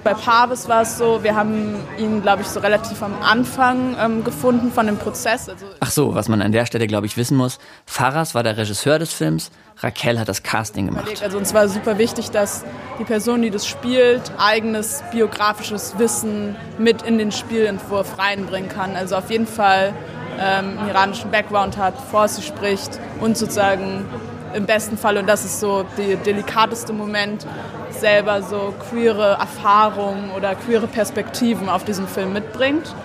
bei 0.06 0.14
Parvis 0.14 0.70
war 0.70 0.84
es 0.84 1.00
so, 1.00 1.24
wir 1.24 1.36
haben 1.36 1.76
ihn, 1.98 2.22
glaube 2.22 2.44
ich, 2.44 2.48
so 2.48 2.60
relativ 2.60 3.02
am 3.02 3.16
Anfang 3.24 3.98
ähm, 4.00 4.24
gefunden 4.24 4.72
von 4.72 4.86
dem 4.86 4.98
Prozess. 4.98 5.50
Also 5.50 5.66
Ach 5.80 5.90
so, 5.90 6.14
was 6.14 6.30
man 6.30 6.44
an 6.44 6.52
der 6.52 6.68
Stelle, 6.68 6.86
glaube 6.86 7.08
ich, 7.08 7.18
wissen 7.18 7.36
muss. 7.36 7.58
Faras 7.88 8.36
war 8.36 8.44
der 8.44 8.56
Regisseur 8.56 9.00
des 9.00 9.12
Films, 9.12 9.50
Raquel 9.78 10.20
hat 10.20 10.30
das 10.30 10.44
Casting 10.44 10.88
gemacht. 10.88 11.22
Also 11.22 11.38
uns 11.38 11.54
war 11.54 11.68
super 11.68 11.98
wichtig, 11.98 12.32
dass 12.32 12.64
die 13.00 13.04
Person, 13.04 13.42
die 13.42 13.50
das 13.50 13.68
spielt, 13.68 14.22
eigenes 14.38 15.04
biografisches 15.12 15.98
Wissen 15.98 16.56
mit 16.78 17.02
in 17.02 17.18
den 17.18 17.32
Spielentwurf 17.32 18.18
reinbringen 18.18 18.70
kann. 18.70 18.96
Also 18.96 19.16
auf 19.18 19.30
jeden 19.30 19.48
Fall 19.48 19.94
ähm, 20.40 20.78
einen 20.80 20.90
iranischen 20.90 21.30
Background 21.32 21.78
hat, 21.78 21.94
vor 22.10 22.28
sich 22.28 22.46
spricht 22.46 23.00
und 23.20 23.38
sozusagen 23.38 24.06
im 24.54 24.66
besten 24.66 24.98
Fall, 24.98 25.18
und 25.18 25.28
das 25.28 25.44
ist 25.44 25.60
so 25.60 25.86
der 25.98 26.16
delikateste 26.16 26.94
Moment, 26.94 27.46
selber 27.90 28.42
so 28.42 28.74
queere 28.90 29.38
Erfahrungen 29.40 30.32
oder 30.32 30.56
queere 30.56 30.88
Perspektiven 30.88 31.68
auf 31.68 31.84
diesem 31.84 32.08
Film 32.08 32.32
mitbringt. 32.32 32.96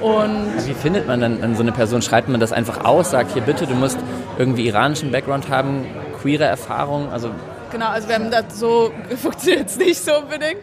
Und 0.00 0.66
Wie 0.66 0.74
findet 0.74 1.06
man 1.06 1.20
dann 1.20 1.54
so 1.54 1.62
eine 1.62 1.72
Person? 1.72 2.02
Schreibt 2.02 2.28
man 2.28 2.40
das 2.40 2.52
einfach 2.52 2.84
aus, 2.84 3.10
sagt 3.10 3.32
hier 3.32 3.42
bitte, 3.42 3.66
du 3.66 3.74
musst 3.74 3.98
irgendwie 4.38 4.66
iranischen 4.66 5.10
Background 5.10 5.48
haben, 5.48 5.86
queere 6.20 6.44
Erfahrungen? 6.44 7.10
Also 7.10 7.30
Genau, 7.70 7.88
also 7.88 8.08
wir 8.08 8.14
haben 8.14 8.30
das 8.30 8.58
so, 8.58 8.92
funktioniert 9.22 9.68
es 9.68 9.76
nicht 9.76 10.02
so 10.02 10.16
unbedingt. 10.18 10.60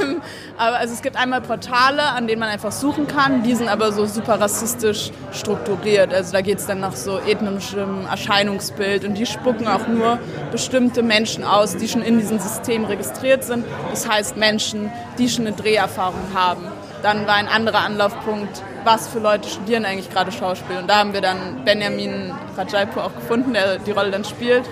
Ähm, 0.00 0.22
aber 0.56 0.76
also 0.76 0.94
es 0.94 1.02
gibt 1.02 1.16
einmal 1.16 1.40
Portale, 1.40 2.02
an 2.02 2.28
denen 2.28 2.38
man 2.38 2.48
einfach 2.48 2.70
suchen 2.70 3.08
kann, 3.08 3.42
die 3.42 3.54
sind 3.54 3.68
aber 3.68 3.92
so 3.92 4.06
super 4.06 4.40
rassistisch 4.40 5.10
strukturiert. 5.32 6.14
Also 6.14 6.32
da 6.32 6.40
geht 6.40 6.58
es 6.58 6.66
dann 6.66 6.80
nach 6.80 6.94
so 6.94 7.18
ethnischem 7.18 8.06
Erscheinungsbild 8.06 9.04
und 9.04 9.14
die 9.14 9.26
spucken 9.26 9.66
auch 9.66 9.88
nur 9.88 10.18
bestimmte 10.52 11.02
Menschen 11.02 11.42
aus, 11.42 11.76
die 11.76 11.88
schon 11.88 12.02
in 12.02 12.18
diesem 12.18 12.38
System 12.38 12.84
registriert 12.84 13.42
sind. 13.42 13.64
Das 13.90 14.08
heißt 14.08 14.36
Menschen, 14.36 14.92
die 15.18 15.28
schon 15.28 15.46
eine 15.46 15.56
Dreherfahrung 15.56 16.32
haben. 16.34 16.64
Dann 17.02 17.26
war 17.26 17.34
ein 17.34 17.48
anderer 17.48 17.80
Anlaufpunkt, 17.80 18.62
was 18.84 19.08
für 19.08 19.18
Leute 19.18 19.48
studieren 19.48 19.84
eigentlich 19.84 20.10
gerade 20.10 20.32
Schauspiel. 20.32 20.78
Und 20.78 20.88
da 20.88 20.98
haben 20.98 21.12
wir 21.12 21.20
dann 21.20 21.64
Benjamin 21.64 22.32
Rajaipur 22.56 23.04
auch 23.04 23.14
gefunden, 23.14 23.52
der 23.52 23.78
die 23.78 23.90
Rolle 23.90 24.10
dann 24.10 24.24
spielt. 24.24 24.64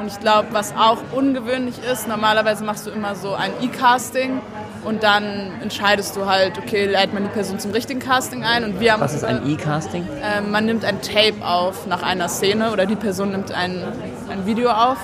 Und 0.00 0.06
ich 0.06 0.18
glaube, 0.18 0.48
was 0.52 0.74
auch 0.76 0.98
ungewöhnlich 1.12 1.76
ist, 1.92 2.08
normalerweise 2.08 2.64
machst 2.64 2.86
du 2.86 2.90
immer 2.90 3.14
so 3.14 3.34
ein 3.34 3.50
E-Casting 3.60 4.40
und 4.82 5.02
dann 5.02 5.52
entscheidest 5.60 6.16
du 6.16 6.24
halt, 6.24 6.56
okay, 6.56 6.86
leitet 6.86 7.12
man 7.12 7.24
die 7.24 7.28
Person 7.28 7.58
zum 7.58 7.72
richtigen 7.72 8.00
Casting 8.00 8.42
ein. 8.42 8.64
Und 8.64 8.80
wir 8.80 8.94
haben, 8.94 9.00
was 9.00 9.12
ist 9.12 9.24
ein 9.24 9.46
E-Casting? 9.46 10.06
Äh, 10.22 10.40
man 10.40 10.64
nimmt 10.64 10.86
ein 10.86 11.02
Tape 11.02 11.44
auf 11.44 11.86
nach 11.86 12.02
einer 12.02 12.28
Szene 12.28 12.72
oder 12.72 12.86
die 12.86 12.96
Person 12.96 13.32
nimmt 13.32 13.52
ein, 13.52 13.82
ein 14.30 14.46
Video 14.46 14.70
auf. 14.70 14.96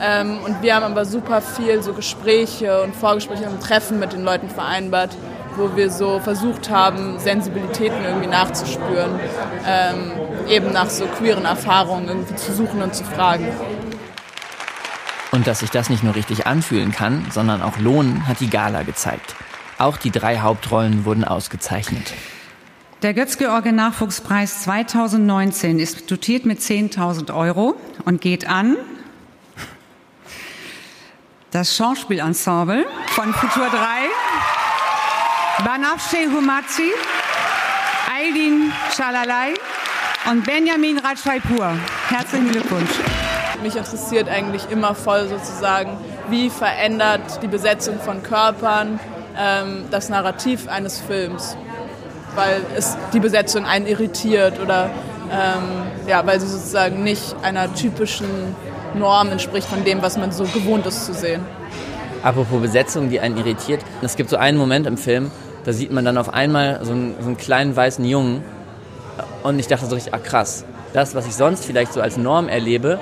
Ähm, 0.00 0.38
und 0.44 0.60
wir 0.62 0.74
haben 0.74 0.84
aber 0.84 1.06
super 1.06 1.40
viel 1.40 1.82
so 1.82 1.94
Gespräche 1.94 2.82
und 2.82 2.94
Vorgespräche 2.94 3.48
und 3.48 3.62
Treffen 3.62 3.98
mit 3.98 4.12
den 4.12 4.24
Leuten 4.24 4.50
vereinbart, 4.50 5.16
wo 5.56 5.76
wir 5.76 5.90
so 5.90 6.20
versucht 6.20 6.70
haben, 6.70 7.18
Sensibilitäten 7.18 8.04
irgendwie 8.04 8.28
nachzuspüren, 8.28 9.18
ähm, 9.66 10.12
eben 10.48 10.72
nach 10.72 10.90
so 10.90 11.06
queeren 11.06 11.44
Erfahrungen 11.44 12.08
irgendwie 12.08 12.36
zu 12.36 12.52
suchen 12.52 12.82
und 12.82 12.94
zu 12.94 13.04
fragen. 13.04 13.48
Und 15.32 15.46
dass 15.46 15.60
sich 15.60 15.70
das 15.70 15.90
nicht 15.90 16.04
nur 16.04 16.14
richtig 16.14 16.46
anfühlen 16.46 16.92
kann, 16.92 17.26
sondern 17.32 17.62
auch 17.62 17.78
lohnen, 17.78 18.28
hat 18.28 18.40
die 18.40 18.50
Gala 18.50 18.82
gezeigt. 18.82 19.34
Auch 19.78 19.96
die 19.96 20.10
drei 20.10 20.38
Hauptrollen 20.38 21.04
wurden 21.04 21.24
ausgezeichnet. 21.24 22.12
Der 23.02 23.12
Götz-George 23.12 23.72
Nachwuchspreis 23.72 24.62
2019 24.62 25.78
ist 25.78 26.10
dotiert 26.10 26.46
mit 26.46 26.60
10.000 26.60 27.34
Euro 27.34 27.74
und 28.04 28.20
geht 28.20 28.48
an 28.48 28.76
das 31.50 31.76
Schauspielensemble 31.76 32.84
von 33.08 33.32
Futur 33.32 33.68
3, 33.68 33.78
Banafshe 35.62 36.26
Humazi, 36.32 36.90
Aydin 38.12 38.72
Shalalai 38.96 39.54
und 40.28 40.44
Benjamin 40.44 40.98
Rajwaipur. 40.98 41.76
Herzlichen 42.08 42.50
Glückwunsch. 42.50 42.90
Mich 43.62 43.76
interessiert 43.76 44.28
eigentlich 44.28 44.68
immer 44.70 44.96
voll 44.96 45.28
sozusagen, 45.28 45.96
wie 46.28 46.50
verändert 46.50 47.40
die 47.40 47.46
Besetzung 47.46 48.00
von 48.00 48.24
Körpern 48.24 48.98
ähm, 49.38 49.84
das 49.92 50.08
Narrativ 50.08 50.66
eines 50.66 51.00
Films, 51.00 51.56
weil 52.34 52.60
es 52.76 52.96
die 53.12 53.20
Besetzung 53.20 53.64
einen 53.64 53.86
irritiert 53.86 54.58
oder 54.58 54.90
ähm, 55.30 56.08
ja, 56.08 56.26
weil 56.26 56.40
sie 56.40 56.48
sozusagen 56.48 57.04
nicht 57.04 57.36
einer 57.42 57.72
typischen 57.72 58.56
Norm 58.94 59.30
entspricht 59.30 59.68
von 59.68 59.84
dem, 59.84 60.02
was 60.02 60.16
man 60.16 60.32
so 60.32 60.44
gewohnt 60.44 60.84
ist 60.86 61.06
zu 61.06 61.14
sehen. 61.14 61.46
Apropos 62.24 62.60
Besetzung, 62.60 63.10
die 63.10 63.20
einen 63.20 63.36
irritiert. 63.36 63.82
Es 64.00 64.16
gibt 64.16 64.30
so 64.30 64.36
einen 64.38 64.56
Moment 64.56 64.86
im 64.86 64.96
Film, 64.96 65.30
da 65.64 65.72
sieht 65.72 65.92
man 65.92 66.04
dann 66.04 66.18
auf 66.18 66.32
einmal 66.32 66.80
so 66.82 66.92
einen, 66.92 67.14
so 67.20 67.26
einen 67.26 67.36
kleinen 67.36 67.74
weißen 67.74 68.04
Jungen 68.04 68.42
und 69.42 69.58
ich 69.58 69.66
dachte 69.66 69.86
so 69.86 69.94
richtig, 69.94 70.14
ah 70.14 70.18
krass, 70.18 70.64
das, 70.92 71.14
was 71.14 71.26
ich 71.26 71.34
sonst 71.34 71.64
vielleicht 71.64 71.92
so 71.92 72.00
als 72.00 72.16
Norm 72.16 72.48
erlebe, 72.48 72.98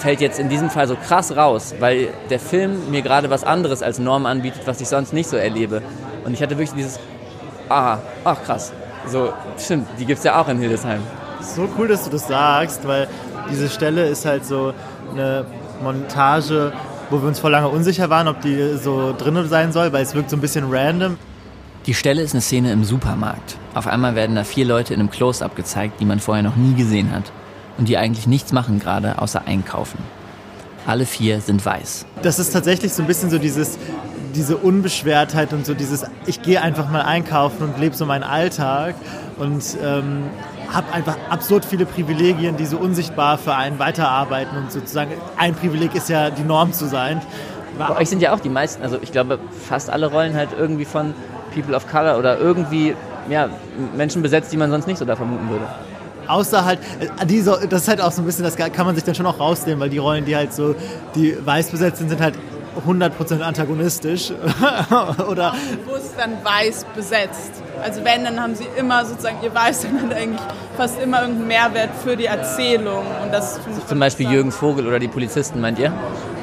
fällt 0.00 0.20
jetzt 0.20 0.40
in 0.40 0.48
diesem 0.48 0.70
Fall 0.70 0.88
so 0.88 0.96
krass 0.96 1.36
raus, 1.36 1.74
weil 1.78 2.08
der 2.30 2.40
Film 2.40 2.90
mir 2.90 3.02
gerade 3.02 3.30
was 3.30 3.44
anderes 3.44 3.82
als 3.82 3.98
Norm 3.98 4.26
anbietet, 4.26 4.62
was 4.66 4.80
ich 4.80 4.88
sonst 4.88 5.12
nicht 5.12 5.28
so 5.28 5.36
erlebe. 5.36 5.82
Und 6.24 6.34
ich 6.34 6.42
hatte 6.42 6.58
wirklich 6.58 6.72
dieses, 6.72 6.98
ah, 7.68 7.98
ach 8.24 8.42
krass, 8.42 8.72
so, 9.06 9.32
stimmt, 9.58 9.88
die 9.98 10.04
gibt 10.04 10.18
es 10.18 10.24
ja 10.24 10.40
auch 10.40 10.48
in 10.48 10.58
Hildesheim. 10.58 11.00
So 11.40 11.68
cool, 11.78 11.88
dass 11.88 12.04
du 12.04 12.10
das 12.10 12.26
sagst, 12.26 12.86
weil 12.86 13.08
diese 13.50 13.68
Stelle 13.68 14.06
ist 14.06 14.24
halt 14.24 14.44
so 14.44 14.72
eine 15.12 15.44
Montage, 15.82 16.72
wo 17.10 17.20
wir 17.20 17.28
uns 17.28 17.38
vor 17.38 17.50
lange 17.50 17.68
unsicher 17.68 18.10
waren, 18.10 18.28
ob 18.28 18.40
die 18.40 18.76
so 18.76 19.14
drin 19.16 19.46
sein 19.48 19.72
soll, 19.72 19.92
weil 19.92 20.02
es 20.02 20.14
wirkt 20.14 20.30
so 20.30 20.36
ein 20.36 20.40
bisschen 20.40 20.72
random. 20.72 21.18
Die 21.86 21.94
Stelle 21.94 22.22
ist 22.22 22.32
eine 22.32 22.40
Szene 22.40 22.70
im 22.70 22.84
Supermarkt. 22.84 23.56
Auf 23.74 23.88
einmal 23.88 24.14
werden 24.14 24.36
da 24.36 24.44
vier 24.44 24.64
Leute 24.64 24.94
in 24.94 25.00
einem 25.00 25.10
Close-up 25.10 25.56
gezeigt, 25.56 25.98
die 25.98 26.04
man 26.04 26.20
vorher 26.20 26.44
noch 26.44 26.54
nie 26.54 26.74
gesehen 26.74 27.10
hat. 27.10 27.32
Und 27.76 27.88
die 27.88 27.96
eigentlich 27.96 28.28
nichts 28.28 28.52
machen 28.52 28.78
gerade, 28.78 29.20
außer 29.20 29.42
einkaufen. 29.46 29.98
Alle 30.86 31.06
vier 31.06 31.40
sind 31.40 31.64
weiß. 31.64 32.06
Das 32.22 32.38
ist 32.38 32.52
tatsächlich 32.52 32.92
so 32.92 33.02
ein 33.02 33.08
bisschen 33.08 33.30
so 33.30 33.38
dieses, 33.38 33.78
diese 34.32 34.58
Unbeschwertheit 34.58 35.52
und 35.52 35.66
so 35.66 35.74
dieses, 35.74 36.04
ich 36.26 36.42
gehe 36.42 36.62
einfach 36.62 36.88
mal 36.88 37.02
einkaufen 37.02 37.64
und 37.64 37.80
lebe 37.80 37.96
so 37.96 38.06
meinen 38.06 38.22
Alltag 38.22 38.94
und 39.38 39.64
ähm, 39.82 40.24
habe 40.72 40.92
einfach 40.92 41.16
absurd 41.30 41.64
viele 41.64 41.84
Privilegien, 41.84 42.56
die 42.56 42.66
so 42.66 42.78
unsichtbar 42.78 43.38
für 43.38 43.56
einen 43.56 43.80
weiterarbeiten 43.80 44.56
und 44.56 44.70
sozusagen 44.70 45.10
ein 45.36 45.54
Privileg 45.56 45.96
ist 45.96 46.08
ja 46.08 46.30
die 46.30 46.44
Norm 46.44 46.72
zu 46.72 46.86
sein. 46.86 47.20
Bei 47.76 47.96
euch 47.96 48.08
sind 48.08 48.22
ja 48.22 48.32
auch 48.32 48.40
die 48.40 48.50
meisten, 48.50 48.82
also 48.82 48.98
ich 49.02 49.10
glaube 49.10 49.38
fast 49.68 49.90
alle 49.90 50.06
Rollen 50.06 50.34
halt 50.34 50.50
irgendwie 50.56 50.84
von 50.84 51.14
People 51.54 51.74
of 51.74 51.86
Color 51.88 52.18
oder 52.18 52.38
irgendwie 52.38 52.94
ja, 53.28 53.48
Menschen 53.96 54.22
besetzt, 54.22 54.52
die 54.52 54.56
man 54.56 54.70
sonst 54.70 54.86
nicht 54.86 54.98
so 54.98 55.04
da 55.04 55.16
vermuten 55.16 55.48
würde. 55.48 55.64
Außer 56.28 56.64
halt, 56.64 56.78
äh, 57.00 57.26
die 57.26 57.40
so, 57.40 57.56
das 57.56 57.82
ist 57.82 57.88
halt 57.88 58.00
auch 58.00 58.12
so 58.12 58.22
ein 58.22 58.26
bisschen, 58.26 58.44
das 58.44 58.56
kann 58.56 58.86
man 58.86 58.94
sich 58.94 59.04
dann 59.04 59.14
schon 59.14 59.26
auch 59.26 59.38
rausnehmen, 59.38 59.80
weil 59.80 59.90
die 59.90 59.98
Rollen, 59.98 60.24
die 60.24 60.36
halt 60.36 60.52
so, 60.52 60.74
die 61.14 61.36
weiß 61.44 61.70
besetzt 61.70 61.98
sind, 61.98 62.08
sind 62.08 62.20
halt 62.20 62.34
100% 62.86 63.40
antagonistisch 63.40 64.32
oder 65.28 65.54
bewusst 65.84 66.14
dann 66.16 66.32
weiß 66.42 66.86
besetzt. 66.94 67.62
Also 67.82 68.04
wenn, 68.04 68.24
dann 68.24 68.40
haben 68.40 68.54
sie 68.54 68.66
immer 68.76 69.04
sozusagen, 69.04 69.36
ihr 69.42 69.54
Weiß 69.54 69.82
dann 69.82 70.02
hat 70.02 70.14
eigentlich 70.14 70.40
fast 70.76 71.00
immer 71.00 71.22
irgendeinen 71.22 71.48
Mehrwert 71.48 71.90
für 72.02 72.16
die 72.16 72.26
Erzählung. 72.26 73.04
Und 73.22 73.32
das 73.32 73.60
Zum 73.86 73.98
Beispiel 73.98 74.30
Jürgen 74.30 74.52
Vogel 74.52 74.86
oder 74.86 74.98
die 74.98 75.08
Polizisten, 75.08 75.60
meint 75.60 75.78
ihr? 75.78 75.92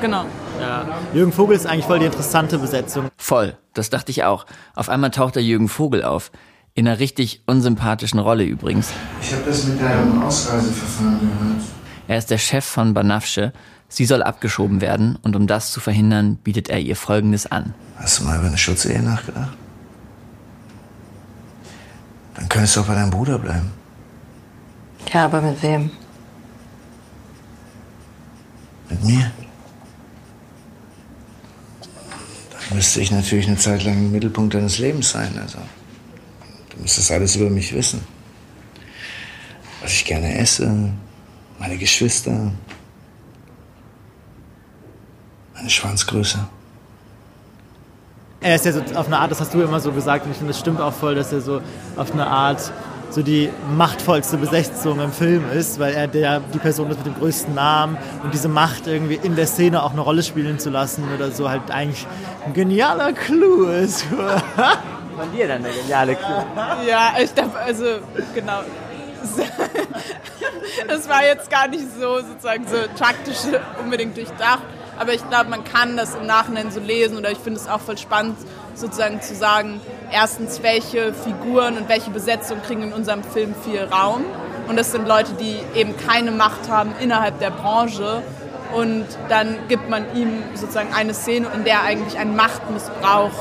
Genau. 0.01 0.25
Ja. 0.61 0.85
Jürgen 1.13 1.31
Vogel 1.31 1.55
ist 1.55 1.65
eigentlich 1.65 1.85
voll 1.85 1.99
die 1.99 2.05
interessante 2.05 2.57
Besetzung. 2.57 3.05
Voll, 3.17 3.53
das 3.79 3.89
dachte 3.89 4.11
ich 4.11 4.23
auch. 4.23 4.45
Auf 4.75 4.89
einmal 4.89 5.11
taucht 5.11 5.35
der 5.35 5.43
Jürgen 5.43 5.69
Vogel 5.69 6.03
auf. 6.03 6.31
In 6.75 6.87
einer 6.87 6.99
richtig 6.99 7.41
unsympathischen 7.47 8.19
Rolle 8.19 8.43
übrigens. 8.43 8.91
Ich 9.21 9.33
habe 9.33 9.43
das 9.45 9.65
mit 9.65 9.81
deinem 9.81 10.21
Ausreiseverfahren 10.21 11.19
gehört. 11.19 11.63
Er 12.07 12.17
ist 12.17 12.29
der 12.29 12.37
Chef 12.37 12.65
von 12.65 12.93
Banafsche. 12.93 13.53
Sie 13.87 14.05
soll 14.05 14.21
abgeschoben 14.21 14.81
werden 14.81 15.17
und 15.23 15.35
um 15.35 15.47
das 15.47 15.71
zu 15.71 15.79
verhindern, 15.79 16.35
bietet 16.37 16.69
er 16.69 16.79
ihr 16.79 16.95
Folgendes 16.95 17.51
an. 17.51 17.73
Hast 17.97 18.19
du 18.19 18.23
mal 18.23 18.37
über 18.37 18.47
eine 18.47 18.57
Schutzehe 18.57 19.01
nachgedacht? 19.01 19.57
Dann 22.35 22.47
könntest 22.47 22.75
du 22.75 22.81
auch 22.81 22.85
bei 22.85 22.95
deinem 22.95 23.09
Bruder 23.09 23.39
bleiben. 23.39 23.71
Ja, 25.13 25.25
aber 25.25 25.41
mit 25.41 25.61
wem? 25.63 25.91
Mit 28.89 29.03
mir. 29.03 29.31
Dann 32.51 32.58
müsste 32.71 33.01
ich 33.01 33.11
natürlich 33.11 33.47
eine 33.47 33.57
Zeit 33.57 33.83
lang 33.83 33.95
im 33.95 34.11
Mittelpunkt 34.11 34.53
deines 34.53 34.77
Lebens 34.77 35.11
sein. 35.11 35.37
Also, 35.41 35.59
du 36.69 36.81
müsstest 36.81 37.11
alles 37.11 37.35
über 37.35 37.49
mich 37.49 37.73
wissen. 37.73 38.01
Was 39.81 39.93
ich 39.93 40.05
gerne 40.05 40.37
esse, 40.37 40.91
meine 41.57 41.77
Geschwister, 41.77 42.51
meine 45.53 45.69
Schwanzgröße. 45.69 46.47
Er 48.41 48.55
ist 48.55 48.65
ja 48.65 48.71
so 48.71 48.81
auf 48.95 49.07
eine 49.07 49.19
Art, 49.19 49.31
das 49.31 49.41
hast 49.41 49.53
du 49.53 49.61
immer 49.61 49.79
so 49.79 49.91
gesagt, 49.91 50.25
und 50.25 50.31
ich 50.31 50.37
finde, 50.37 50.53
das 50.53 50.59
stimmt 50.59 50.79
auch 50.79 50.93
voll, 50.93 51.15
dass 51.15 51.33
er 51.33 51.41
so 51.41 51.61
auf 51.97 52.13
eine 52.13 52.25
Art 52.25 52.71
so 53.09 53.23
die 53.23 53.49
machtvollste 53.75 54.37
Besetzung 54.37 54.99
im 54.99 55.11
Film 55.11 55.43
ist, 55.51 55.79
weil 55.79 55.93
er 55.93 56.07
der, 56.07 56.41
die 56.53 56.59
Person 56.59 56.89
ist 56.91 56.97
mit 56.97 57.07
dem 57.07 57.15
größten 57.15 57.53
Namen 57.53 57.97
und 58.23 58.33
diese 58.33 58.47
Macht 58.47 58.87
irgendwie 58.87 59.19
in 59.21 59.35
der 59.35 59.47
Szene 59.47 59.83
auch 59.83 59.91
eine 59.91 60.01
Rolle 60.01 60.23
spielen 60.23 60.59
zu 60.59 60.69
lassen 60.69 61.03
oder 61.15 61.31
so 61.31 61.49
halt 61.49 61.71
eigentlich 61.71 62.05
ein 62.45 62.53
genialer 62.53 63.13
Clou 63.13 63.65
ist. 63.65 64.03
Von 65.17 65.31
dir 65.35 65.47
dann 65.47 65.63
der 65.63 65.73
geniale 65.73 66.15
Clou. 66.15 66.45
Ja, 66.87 67.13
ich 67.21 67.33
glaube, 67.33 67.57
also 67.57 67.85
genau. 68.33 68.61
Das 70.87 71.09
war 71.09 71.23
jetzt 71.23 71.49
gar 71.49 71.67
nicht 71.67 71.85
so 71.99 72.19
sozusagen 72.21 72.65
so 72.67 72.77
taktisch 72.97 73.37
unbedingt 73.83 74.15
durchdacht. 74.15 74.61
Aber 74.97 75.13
ich 75.13 75.27
glaube, 75.29 75.49
man 75.49 75.63
kann 75.63 75.97
das 75.97 76.15
im 76.15 76.25
Nachhinein 76.25 76.71
so 76.71 76.79
lesen 76.79 77.17
oder 77.17 77.31
ich 77.31 77.37
finde 77.37 77.59
es 77.59 77.67
auch 77.67 77.79
voll 77.79 77.97
spannend, 77.97 78.37
sozusagen 78.75 79.21
zu 79.21 79.33
sagen, 79.33 79.79
erstens, 80.11 80.61
welche 80.63 81.13
Figuren 81.13 81.77
und 81.77 81.89
welche 81.89 82.09
Besetzung 82.09 82.61
kriegen 82.61 82.83
in 82.83 82.93
unserem 82.93 83.23
Film 83.23 83.53
viel 83.63 83.83
Raum. 83.83 84.23
Und 84.67 84.77
das 84.77 84.91
sind 84.91 85.07
Leute, 85.07 85.31
die 85.33 85.57
eben 85.77 85.95
keine 85.97 86.31
Macht 86.31 86.69
haben 86.69 86.91
innerhalb 86.99 87.39
der 87.39 87.51
Branche. 87.51 88.21
Und 88.75 89.05
dann 89.29 89.57
gibt 89.67 89.89
man 89.89 90.05
ihm 90.15 90.43
sozusagen 90.53 90.93
eine 90.93 91.13
Szene, 91.13 91.47
in 91.55 91.63
der 91.63 91.83
eigentlich 91.83 92.19
ein 92.19 92.35
Machtmissbrauch 92.35 93.31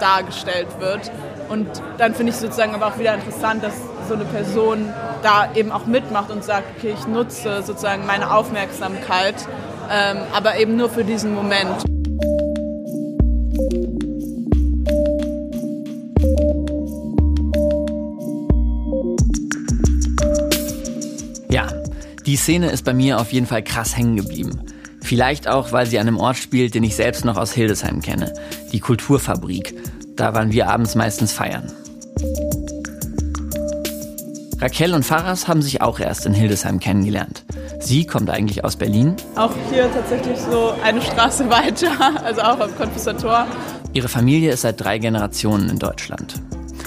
dargestellt 0.00 0.68
wird. 0.78 1.10
Und 1.48 1.68
dann 1.98 2.14
finde 2.14 2.32
ich 2.32 2.38
sozusagen 2.38 2.74
aber 2.74 2.86
auch 2.86 2.98
wieder 2.98 3.14
interessant, 3.14 3.62
dass 3.62 3.74
so 4.08 4.14
eine 4.14 4.24
Person 4.24 4.92
da 5.22 5.50
eben 5.54 5.72
auch 5.72 5.86
mitmacht 5.86 6.30
und 6.30 6.44
sagt, 6.44 6.64
okay, 6.76 6.94
ich 6.98 7.06
nutze 7.06 7.62
sozusagen 7.62 8.06
meine 8.06 8.32
Aufmerksamkeit 8.32 9.34
ähm, 9.90 10.18
aber 10.34 10.58
eben 10.58 10.76
nur 10.76 10.90
für 10.90 11.04
diesen 11.04 11.34
Moment. 11.34 11.97
Szene 22.38 22.70
ist 22.70 22.84
bei 22.84 22.94
mir 22.94 23.20
auf 23.20 23.32
jeden 23.32 23.46
Fall 23.46 23.62
krass 23.62 23.96
hängen 23.96 24.16
geblieben. 24.16 24.60
Vielleicht 25.00 25.48
auch, 25.48 25.72
weil 25.72 25.86
sie 25.86 25.98
an 25.98 26.08
einem 26.08 26.18
Ort 26.18 26.36
spielt, 26.36 26.74
den 26.74 26.84
ich 26.84 26.96
selbst 26.96 27.24
noch 27.24 27.36
aus 27.36 27.52
Hildesheim 27.52 28.00
kenne. 28.00 28.32
Die 28.72 28.80
Kulturfabrik. 28.80 29.74
Da 30.16 30.34
waren 30.34 30.52
wir 30.52 30.68
abends 30.68 30.94
meistens 30.94 31.32
feiern. 31.32 31.70
Raquel 34.60 34.92
und 34.94 35.04
Faras 35.04 35.46
haben 35.46 35.62
sich 35.62 35.82
auch 35.82 36.00
erst 36.00 36.26
in 36.26 36.34
Hildesheim 36.34 36.80
kennengelernt. 36.80 37.44
Sie 37.80 38.04
kommt 38.04 38.28
eigentlich 38.28 38.64
aus 38.64 38.74
Berlin. 38.74 39.14
Auch 39.36 39.52
hier 39.70 39.88
tatsächlich 39.92 40.36
so 40.38 40.72
eine 40.82 41.00
Straße 41.00 41.48
weiter, 41.50 41.92
also 42.24 42.40
auch 42.40 42.58
am 42.58 42.74
Konfessator. 42.76 43.46
Ihre 43.92 44.08
Familie 44.08 44.52
ist 44.52 44.62
seit 44.62 44.80
drei 44.80 44.98
Generationen 44.98 45.70
in 45.70 45.78
Deutschland. 45.78 46.34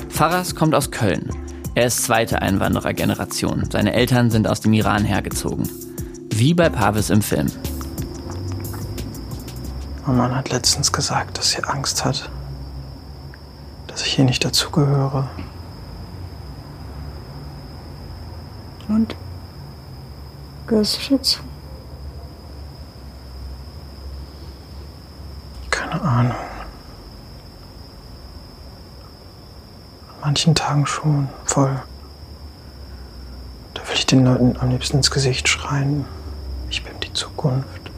Faras 0.10 0.54
kommt 0.54 0.76
aus 0.76 0.92
Köln. 0.92 1.30
Er 1.74 1.86
ist 1.86 2.04
zweite 2.04 2.42
Einwanderergeneration. 2.42 3.70
Seine 3.72 3.94
Eltern 3.94 4.30
sind 4.30 4.46
aus 4.46 4.60
dem 4.60 4.74
Iran 4.74 5.06
hergezogen. 5.06 5.70
Wie 6.30 6.54
bei 6.54 6.70
Pavis 6.70 7.10
im 7.10 7.22
Film. 7.22 7.50
Mama 10.06 10.36
hat 10.36 10.50
letztens 10.50 10.92
gesagt, 10.92 11.38
dass 11.38 11.52
sie 11.52 11.64
Angst 11.64 12.04
hat, 12.04 12.30
dass 13.88 14.06
ich 14.06 14.14
hier 14.14 14.26
nicht 14.26 14.44
dazugehöre. 14.44 15.30
Und? 18.90 19.16
Gehörst 20.68 21.10
du 21.10 21.18
dazu? 21.18 21.40
Keine 25.70 26.02
Ahnung. 26.02 26.36
An 30.10 30.28
manchen 30.28 30.56
Tagen 30.56 30.86
schon, 30.86 31.30
voll. 31.52 31.82
Da 33.74 33.82
will 33.86 33.96
ich 33.96 34.06
den 34.06 34.24
Leuten 34.24 34.56
am 34.62 34.70
liebsten 34.70 34.98
ins 34.98 35.12
Gesicht 35.12 35.50
schreien. 35.50 36.06
Ich 36.70 36.82
bin 36.82 36.94
die 37.02 37.12
Zukunft. 37.12 37.92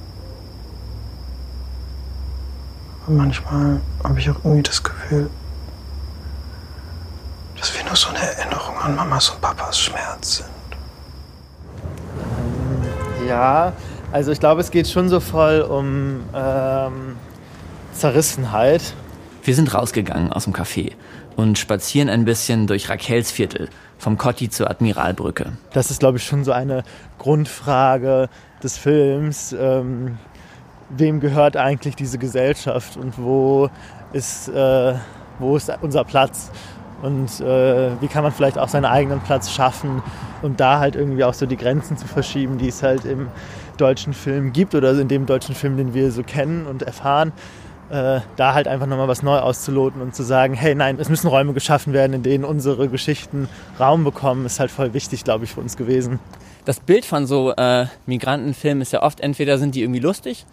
Und 3.05 3.17
manchmal 3.17 3.79
habe 4.03 4.19
ich 4.19 4.27
auch 4.31 4.37
irgendwie 4.43 4.63
das 4.63 4.81
Gefühl, 4.81 5.29
dass 7.59 7.77
wir 7.77 7.83
nur 7.85 7.95
so 7.95 8.09
eine 8.09 8.19
Erinnerung 8.19 8.75
an 8.79 8.95
Mamas 8.95 9.29
und 9.29 9.39
Papas 9.39 9.77
Schmerz 9.77 10.37
sind. 10.37 10.47
Ja, 13.27 13.73
also 14.11 14.31
ich 14.31 14.39
glaube, 14.39 14.61
es 14.61 14.71
geht 14.71 14.87
schon 14.87 15.09
so 15.09 15.19
voll 15.19 15.61
um 15.61 16.23
ähm, 16.33 17.17
Zerrissenheit. 17.93 18.95
Wir 19.45 19.55
sind 19.55 19.73
rausgegangen 19.73 20.31
aus 20.31 20.45
dem 20.45 20.53
Café 20.53 20.93
und 21.35 21.57
spazieren 21.59 22.07
ein 22.07 22.23
bisschen 22.23 22.65
durch 22.65 22.89
Rakels 22.89 23.29
Viertel, 23.29 23.67
vom 23.97 24.17
Kotti 24.17 24.49
zur 24.49 24.69
Admiralbrücke. 24.69 25.51
Das 25.73 25.91
ist, 25.91 25.99
glaube 25.99 26.17
ich, 26.17 26.23
schon 26.23 26.45
so 26.45 26.53
eine 26.53 26.83
Grundfrage 27.19 28.29
des 28.63 28.77
Films. 28.77 29.53
Ähm, 29.59 30.17
wem 30.89 31.19
gehört 31.19 31.57
eigentlich 31.57 31.97
diese 31.97 32.19
Gesellschaft 32.19 32.95
und 32.95 33.17
wo 33.17 33.69
ist, 34.13 34.47
äh, 34.47 34.93
wo 35.39 35.57
ist 35.57 35.69
unser 35.81 36.05
Platz? 36.05 36.49
Und 37.01 37.41
äh, 37.41 37.99
wie 37.99 38.07
kann 38.07 38.23
man 38.23 38.31
vielleicht 38.31 38.57
auch 38.57 38.69
seinen 38.69 38.85
eigenen 38.85 39.19
Platz 39.19 39.51
schaffen 39.51 40.01
und 40.41 40.61
da 40.61 40.79
halt 40.79 40.95
irgendwie 40.95 41.25
auch 41.25 41.33
so 41.33 41.45
die 41.45 41.57
Grenzen 41.57 41.97
zu 41.97 42.07
verschieben, 42.07 42.57
die 42.57 42.69
es 42.69 42.81
halt 42.81 43.03
im 43.03 43.27
deutschen 43.75 44.13
Film 44.13 44.53
gibt 44.53 44.73
oder 44.73 44.97
in 44.97 45.09
dem 45.09 45.25
deutschen 45.25 45.53
Film, 45.53 45.75
den 45.75 45.93
wir 45.93 46.11
so 46.11 46.23
kennen 46.23 46.65
und 46.65 46.83
erfahren. 46.83 47.33
Äh, 47.93 48.21
da 48.37 48.55
halt 48.55 48.67
einfach 48.67 48.87
nochmal 48.87 49.07
was 49.07 49.21
neu 49.21 49.37
auszuloten 49.37 50.01
und 50.01 50.15
zu 50.15 50.23
sagen, 50.23 50.55
hey 50.55 50.73
nein, 50.73 50.97
es 50.99 51.09
müssen 51.09 51.27
Räume 51.27 51.53
geschaffen 51.53 51.93
werden, 51.93 52.13
in 52.13 52.23
denen 52.23 52.43
unsere 52.43 52.89
Geschichten 52.89 53.47
Raum 53.79 54.03
bekommen, 54.03 54.47
ist 54.47 54.59
halt 54.59 54.71
voll 54.71 54.95
wichtig, 54.95 55.23
glaube 55.23 55.45
ich, 55.45 55.51
für 55.51 55.61
uns 55.61 55.77
gewesen. 55.77 56.19
Das 56.65 56.79
Bild 56.79 57.05
von 57.05 57.27
so 57.27 57.53
äh, 57.55 57.85
Migrantenfilmen 58.07 58.81
ist 58.81 58.93
ja 58.93 59.03
oft, 59.03 59.19
entweder 59.19 59.59
sind 59.59 59.75
die 59.75 59.83
irgendwie 59.83 59.99
lustig 59.99 60.47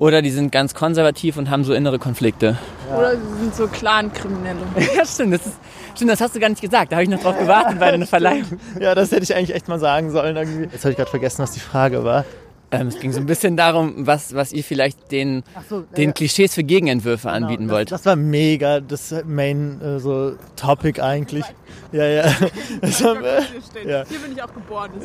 oder 0.00 0.22
die 0.22 0.30
sind 0.30 0.50
ganz 0.50 0.74
konservativ 0.74 1.36
und 1.36 1.50
haben 1.50 1.62
so 1.62 1.72
innere 1.72 2.00
Konflikte. 2.00 2.58
Ja. 2.88 2.98
Oder 2.98 3.12
sie 3.12 3.38
sind 3.42 3.54
so 3.54 3.68
Clan-Kriminelle. 3.68 4.58
ja, 4.96 5.06
stimmt 5.06 5.34
das, 5.34 5.46
ist, 5.46 5.56
stimmt. 5.94 6.10
das 6.10 6.20
hast 6.20 6.34
du 6.34 6.40
gar 6.40 6.48
nicht 6.48 6.62
gesagt. 6.62 6.90
Da 6.90 6.96
habe 6.96 7.04
ich 7.04 7.10
noch 7.10 7.20
drauf 7.20 7.38
gewartet 7.38 7.78
bei 7.78 7.92
deiner 7.92 8.06
Verleihung. 8.08 8.58
Ja, 8.80 8.96
das 8.96 9.12
hätte 9.12 9.22
ich 9.22 9.36
eigentlich 9.36 9.54
echt 9.54 9.68
mal 9.68 9.78
sagen 9.78 10.10
sollen. 10.10 10.34
Irgendwie. 10.36 10.64
Jetzt 10.64 10.84
habe 10.84 10.90
ich 10.90 10.96
gerade 10.96 11.10
vergessen, 11.10 11.42
was 11.42 11.52
die 11.52 11.60
Frage 11.60 12.02
war. 12.02 12.24
Ähm, 12.72 12.86
es 12.86 13.00
ging 13.00 13.12
so 13.12 13.18
ein 13.18 13.26
bisschen 13.26 13.56
darum, 13.56 14.06
was, 14.06 14.34
was 14.34 14.52
ihr 14.52 14.62
vielleicht 14.62 15.10
den, 15.10 15.42
so, 15.68 15.80
den 15.96 16.10
ja. 16.10 16.12
Klischees 16.12 16.54
für 16.54 16.62
Gegenentwürfe 16.62 17.28
genau, 17.28 17.46
anbieten 17.46 17.66
das, 17.66 17.74
wollt. 17.74 17.92
Das 17.92 18.06
war 18.06 18.14
mega, 18.14 18.80
das 18.80 19.12
Main 19.26 19.80
äh, 19.80 19.98
so 19.98 20.34
Topic 20.54 21.02
eigentlich. 21.02 21.44
Ja, 21.90 22.04
ja. 22.04 22.22
Das 22.80 23.02
haben, 23.02 23.24
äh, 23.24 23.40
ja. 23.88 24.04
Hier 24.08 24.18
bin 24.20 24.32
ich 24.32 24.42
auch 24.42 24.54
geboren. 24.54 24.90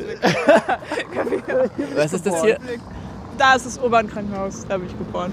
was 1.96 2.12
ist 2.12 2.24
das 2.24 2.42
hier? 2.42 2.58
Da 3.36 3.54
ist 3.54 3.66
das 3.66 3.82
Obernkrankenhaus, 3.82 4.64
da 4.68 4.78
bin 4.78 4.86
ich 4.86 4.96
geboren. 4.96 5.32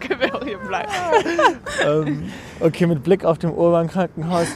Können 0.00 0.20
wir 0.20 0.34
auch 0.34 0.44
hier 0.44 0.58
bleiben. 0.58 0.90
ähm, 1.84 2.32
okay, 2.60 2.86
mit 2.86 3.02
Blick 3.02 3.24
auf 3.24 3.38
dem 3.38 3.52
Urban-Krankenhaus 3.52 4.46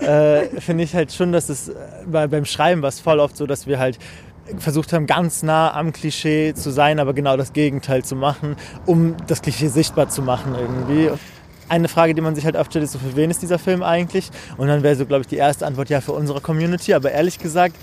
äh, 0.00 0.60
finde 0.60 0.84
ich 0.84 0.94
halt 0.94 1.12
schon, 1.12 1.32
dass 1.32 1.48
es 1.48 1.72
bei, 2.06 2.28
beim 2.28 2.44
Schreiben 2.44 2.82
war 2.82 2.88
es 2.88 3.00
voll 3.00 3.18
oft 3.18 3.36
so, 3.36 3.46
dass 3.46 3.66
wir 3.66 3.80
halt 3.80 3.98
versucht 4.58 4.92
haben, 4.92 5.06
ganz 5.06 5.42
nah 5.42 5.72
am 5.74 5.92
Klischee 5.92 6.54
zu 6.54 6.70
sein, 6.70 6.98
aber 6.98 7.12
genau 7.12 7.36
das 7.36 7.52
Gegenteil 7.52 8.04
zu 8.04 8.16
machen, 8.16 8.56
um 8.86 9.16
das 9.26 9.42
Klischee 9.42 9.68
sichtbar 9.68 10.08
zu 10.08 10.22
machen 10.22 10.54
irgendwie. 10.58 11.10
Eine 11.68 11.88
Frage, 11.88 12.14
die 12.14 12.22
man 12.22 12.34
sich 12.34 12.46
halt 12.46 12.56
oft 12.56 12.70
stellt, 12.70 12.84
ist 12.84 12.92
so, 12.92 12.98
für 12.98 13.14
wen 13.14 13.30
ist 13.30 13.42
dieser 13.42 13.58
Film 13.58 13.82
eigentlich? 13.82 14.30
Und 14.56 14.68
dann 14.68 14.82
wäre 14.82 14.96
so, 14.96 15.04
glaube 15.04 15.22
ich, 15.22 15.26
die 15.26 15.36
erste 15.36 15.66
Antwort, 15.66 15.90
ja, 15.90 16.00
für 16.00 16.12
unsere 16.12 16.40
Community. 16.40 16.94
Aber 16.94 17.10
ehrlich 17.10 17.38
gesagt, 17.38 17.76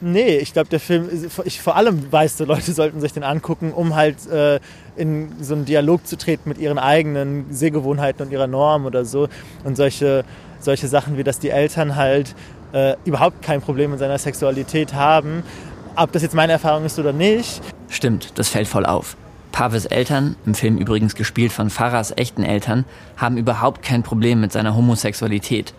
Nee, 0.00 0.36
ich 0.36 0.52
glaube, 0.52 0.68
der 0.68 0.78
Film, 0.78 1.08
ich 1.44 1.60
vor 1.60 1.74
allem 1.74 2.12
weiß, 2.12 2.38
so 2.38 2.44
Leute 2.44 2.72
sollten 2.72 3.00
sich 3.00 3.12
den 3.12 3.24
angucken, 3.24 3.72
um 3.72 3.96
halt 3.96 4.28
äh, 4.30 4.60
in 4.96 5.32
so 5.40 5.54
einen 5.54 5.64
Dialog 5.64 6.06
zu 6.06 6.16
treten 6.16 6.48
mit 6.48 6.58
ihren 6.58 6.78
eigenen 6.78 7.46
Sehgewohnheiten 7.50 8.24
und 8.24 8.32
ihrer 8.32 8.46
Norm 8.46 8.86
oder 8.86 9.04
so. 9.04 9.28
Und 9.64 9.76
solche, 9.76 10.24
solche 10.60 10.86
Sachen 10.86 11.18
wie, 11.18 11.24
dass 11.24 11.40
die 11.40 11.50
Eltern 11.50 11.96
halt 11.96 12.36
äh, 12.72 12.94
überhaupt 13.04 13.42
kein 13.42 13.60
Problem 13.60 13.90
mit 13.90 13.98
seiner 13.98 14.18
Sexualität 14.18 14.94
haben. 14.94 15.42
Ob 15.98 16.12
das 16.12 16.22
jetzt 16.22 16.34
meine 16.36 16.52
Erfahrung 16.52 16.84
ist 16.84 16.96
oder 17.00 17.12
nicht. 17.12 17.60
Stimmt, 17.88 18.38
das 18.38 18.48
fällt 18.48 18.68
voll 18.68 18.86
auf. 18.86 19.16
Paves 19.50 19.84
Eltern, 19.84 20.36
im 20.46 20.54
Film 20.54 20.78
übrigens 20.78 21.16
gespielt 21.16 21.50
von 21.50 21.70
Farahs 21.70 22.12
echten 22.16 22.44
Eltern, 22.44 22.84
haben 23.16 23.36
überhaupt 23.36 23.82
kein 23.82 24.04
Problem 24.04 24.40
mit 24.40 24.52
seiner 24.52 24.76
Homosexualität. 24.76 25.74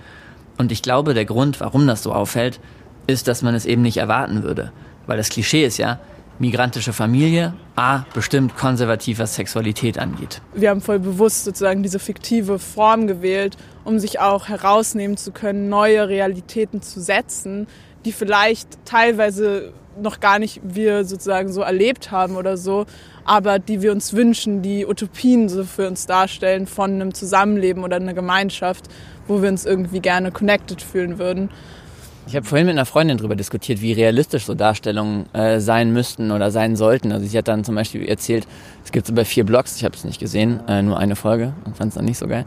Und 0.57 0.73
ich 0.73 0.81
glaube, 0.81 1.13
der 1.13 1.23
Grund, 1.23 1.61
warum 1.61 1.87
das 1.87 2.03
so 2.03 2.11
auffällt, 2.11 2.59
ist, 3.07 3.29
dass 3.29 3.43
man 3.43 3.55
es 3.55 3.65
eben 3.65 3.81
nicht 3.81 3.95
erwarten 3.95 4.43
würde. 4.43 4.73
Weil 5.07 5.15
das 5.15 5.29
Klischee 5.29 5.65
ist 5.65 5.77
ja, 5.77 6.01
migrantische 6.37 6.91
Familie, 6.91 7.53
A, 7.77 8.03
bestimmt 8.13 8.57
konservativ, 8.57 9.19
was 9.19 9.35
Sexualität 9.35 9.97
angeht. 9.97 10.41
Wir 10.53 10.69
haben 10.69 10.81
voll 10.81 10.99
bewusst 10.99 11.45
sozusagen 11.45 11.81
diese 11.81 11.99
fiktive 11.99 12.59
Form 12.59 13.07
gewählt, 13.07 13.55
um 13.85 13.99
sich 13.99 14.19
auch 14.19 14.49
herausnehmen 14.49 15.15
zu 15.15 15.31
können, 15.31 15.69
neue 15.69 16.09
Realitäten 16.09 16.81
zu 16.81 16.99
setzen, 16.99 17.67
die 18.05 18.11
vielleicht 18.11 18.85
teilweise 18.85 19.73
noch 20.01 20.19
gar 20.19 20.39
nicht 20.39 20.61
wir 20.63 21.03
sozusagen 21.05 21.51
so 21.51 21.61
erlebt 21.61 22.11
haben 22.11 22.35
oder 22.35 22.57
so, 22.57 22.85
aber 23.25 23.59
die 23.59 23.81
wir 23.81 23.91
uns 23.91 24.13
wünschen, 24.13 24.61
die 24.61 24.85
Utopien 24.85 25.49
so 25.49 25.63
für 25.63 25.87
uns 25.87 26.05
darstellen 26.05 26.67
von 26.67 26.91
einem 26.91 27.13
Zusammenleben 27.13 27.83
oder 27.83 27.97
einer 27.97 28.13
Gemeinschaft, 28.13 28.85
wo 29.27 29.41
wir 29.41 29.49
uns 29.49 29.65
irgendwie 29.65 29.99
gerne 29.99 30.31
connected 30.31 30.81
fühlen 30.81 31.19
würden. 31.19 31.49
Ich 32.27 32.35
habe 32.35 32.45
vorhin 32.45 32.67
mit 32.67 32.75
einer 32.75 32.85
Freundin 32.85 33.17
darüber 33.17 33.35
diskutiert, 33.35 33.81
wie 33.81 33.91
realistisch 33.91 34.45
so 34.45 34.53
Darstellungen 34.53 35.33
äh, 35.33 35.59
sein 35.59 35.91
müssten 35.91 36.29
oder 36.29 36.51
sein 36.51 36.75
sollten. 36.75 37.11
Also 37.11 37.25
sie 37.25 37.35
hat 37.35 37.47
dann 37.47 37.63
zum 37.63 37.73
Beispiel 37.73 38.07
erzählt, 38.07 38.47
es 38.85 38.91
gibt 38.91 39.07
so 39.07 39.15
vier 39.25 39.45
Blogs, 39.45 39.75
ich 39.77 39.83
habe 39.83 39.95
es 39.95 40.03
nicht 40.03 40.19
gesehen, 40.19 40.59
äh, 40.67 40.83
nur 40.83 40.99
eine 40.99 41.15
Folge 41.15 41.53
und 41.65 41.75
fand 41.75 41.89
es 41.89 41.95
dann 41.95 42.05
nicht 42.05 42.19
so 42.19 42.27
geil. 42.27 42.45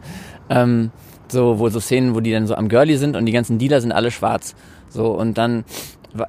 Ähm, 0.49 0.91
so, 1.33 1.59
wo 1.59 1.67
so 1.67 1.81
Szenen, 1.81 2.15
wo 2.15 2.21
die 2.21 2.31
dann 2.31 2.47
so 2.47 2.55
am 2.55 2.69
Girlie 2.69 2.97
sind 2.97 3.17
und 3.17 3.25
die 3.25 3.33
ganzen 3.33 3.57
Dealer 3.57 3.81
sind 3.81 3.91
alle 3.91 4.11
schwarz. 4.11 4.55
So, 4.87 5.11
und 5.11 5.37
dann 5.37 5.65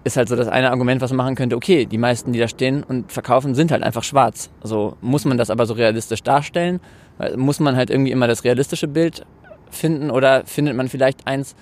ist 0.02 0.16
halt 0.16 0.28
so 0.28 0.36
das 0.36 0.48
eine 0.48 0.70
Argument, 0.70 1.00
was 1.02 1.10
man 1.10 1.18
machen 1.18 1.36
könnte, 1.36 1.56
okay, 1.56 1.86
die 1.86 1.98
meisten, 1.98 2.32
die 2.32 2.38
da 2.38 2.48
stehen 2.48 2.82
und 2.82 3.12
verkaufen, 3.12 3.54
sind 3.54 3.70
halt 3.70 3.82
einfach 3.82 4.02
schwarz. 4.02 4.50
So, 4.62 4.96
muss 5.00 5.24
man 5.24 5.36
das 5.38 5.50
aber 5.50 5.66
so 5.66 5.74
realistisch 5.74 6.22
darstellen? 6.22 6.80
Muss 7.36 7.60
man 7.60 7.76
halt 7.76 7.90
irgendwie 7.90 8.10
immer 8.10 8.26
das 8.26 8.44
realistische 8.44 8.88
Bild 8.88 9.24
finden 9.70 10.10
oder 10.10 10.44
findet 10.46 10.74
man 10.74 10.88
vielleicht 10.88 11.26
eins, 11.26 11.54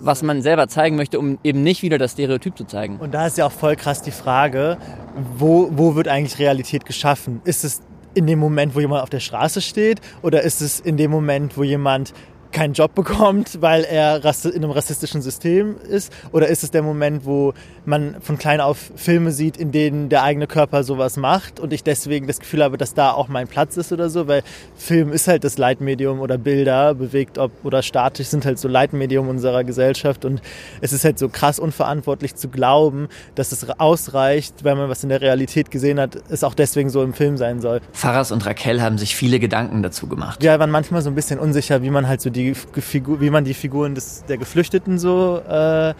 was 0.00 0.22
man 0.22 0.42
selber 0.42 0.68
zeigen 0.68 0.96
möchte, 0.96 1.18
um 1.18 1.38
eben 1.42 1.62
nicht 1.62 1.82
wieder 1.82 1.98
das 1.98 2.12
Stereotyp 2.12 2.56
zu 2.56 2.64
zeigen. 2.64 2.98
Und 2.98 3.14
da 3.14 3.26
ist 3.26 3.38
ja 3.38 3.46
auch 3.46 3.52
voll 3.52 3.74
krass 3.74 4.02
die 4.02 4.10
Frage, 4.10 4.76
wo, 5.36 5.70
wo 5.72 5.94
wird 5.94 6.08
eigentlich 6.08 6.38
Realität 6.38 6.84
geschaffen? 6.84 7.40
Ist 7.44 7.64
es 7.64 7.80
in 8.14 8.26
dem 8.26 8.38
Moment, 8.38 8.74
wo 8.74 8.80
jemand 8.80 9.02
auf 9.02 9.10
der 9.10 9.20
Straße 9.20 9.60
steht? 9.60 10.00
Oder 10.22 10.42
ist 10.42 10.60
es 10.60 10.80
in 10.80 10.96
dem 10.96 11.10
Moment, 11.10 11.56
wo 11.56 11.62
jemand 11.62 12.12
keinen 12.52 12.72
Job 12.72 12.94
bekommt, 12.94 13.60
weil 13.60 13.84
er 13.84 14.16
in 14.24 14.54
einem 14.56 14.70
rassistischen 14.70 15.22
System 15.22 15.76
ist? 15.88 16.12
Oder 16.32 16.48
ist 16.48 16.62
es 16.64 16.70
der 16.70 16.82
Moment, 16.82 17.24
wo 17.24 17.54
man 17.84 18.16
von 18.20 18.38
klein 18.38 18.60
auf 18.60 18.90
Filme 18.96 19.32
sieht, 19.32 19.56
in 19.56 19.72
denen 19.72 20.08
der 20.08 20.22
eigene 20.22 20.46
Körper 20.46 20.84
sowas 20.84 21.16
macht 21.16 21.60
und 21.60 21.72
ich 21.72 21.82
deswegen 21.82 22.26
das 22.26 22.40
Gefühl 22.40 22.62
habe, 22.62 22.76
dass 22.76 22.94
da 22.94 23.12
auch 23.12 23.28
mein 23.28 23.48
Platz 23.48 23.76
ist 23.76 23.92
oder 23.92 24.10
so? 24.10 24.28
Weil 24.28 24.42
Film 24.76 25.12
ist 25.12 25.28
halt 25.28 25.44
das 25.44 25.58
Leitmedium 25.58 26.20
oder 26.20 26.38
Bilder, 26.38 26.94
bewegt 26.94 27.38
ob 27.38 27.52
oder 27.64 27.82
statisch, 27.82 28.28
sind 28.28 28.44
halt 28.44 28.58
so 28.58 28.68
Leitmedium 28.68 29.28
unserer 29.28 29.64
Gesellschaft 29.64 30.24
und 30.24 30.40
es 30.80 30.92
ist 30.92 31.04
halt 31.04 31.18
so 31.18 31.28
krass 31.28 31.58
unverantwortlich 31.58 32.34
zu 32.34 32.48
glauben, 32.48 33.08
dass 33.34 33.52
es 33.52 33.68
ausreicht, 33.78 34.64
wenn 34.64 34.76
man 34.76 34.88
was 34.88 35.02
in 35.02 35.08
der 35.08 35.20
Realität 35.20 35.70
gesehen 35.70 36.00
hat, 36.00 36.18
es 36.28 36.44
auch 36.44 36.54
deswegen 36.54 36.90
so 36.90 37.02
im 37.02 37.14
Film 37.14 37.36
sein 37.36 37.60
soll. 37.60 37.80
Faras 37.92 38.32
und 38.32 38.44
Raquel 38.46 38.82
haben 38.82 38.98
sich 38.98 39.16
viele 39.16 39.38
Gedanken 39.38 39.82
dazu 39.82 40.06
gemacht. 40.06 40.42
Ja, 40.42 40.58
waren 40.58 40.70
manchmal 40.70 41.02
so 41.02 41.10
ein 41.10 41.14
bisschen 41.14 41.38
unsicher, 41.38 41.82
wie 41.82 41.90
man 41.90 42.08
halt 42.08 42.20
so 42.20 42.30
die 42.30 42.37
die 42.38 42.54
Figur, 42.54 43.20
wie 43.20 43.30
man 43.30 43.44
die 43.44 43.54
Figuren 43.54 43.94
des, 43.94 44.24
der 44.26 44.38
Geflüchteten 44.38 44.98
so 44.98 45.42
äh, 45.48 45.94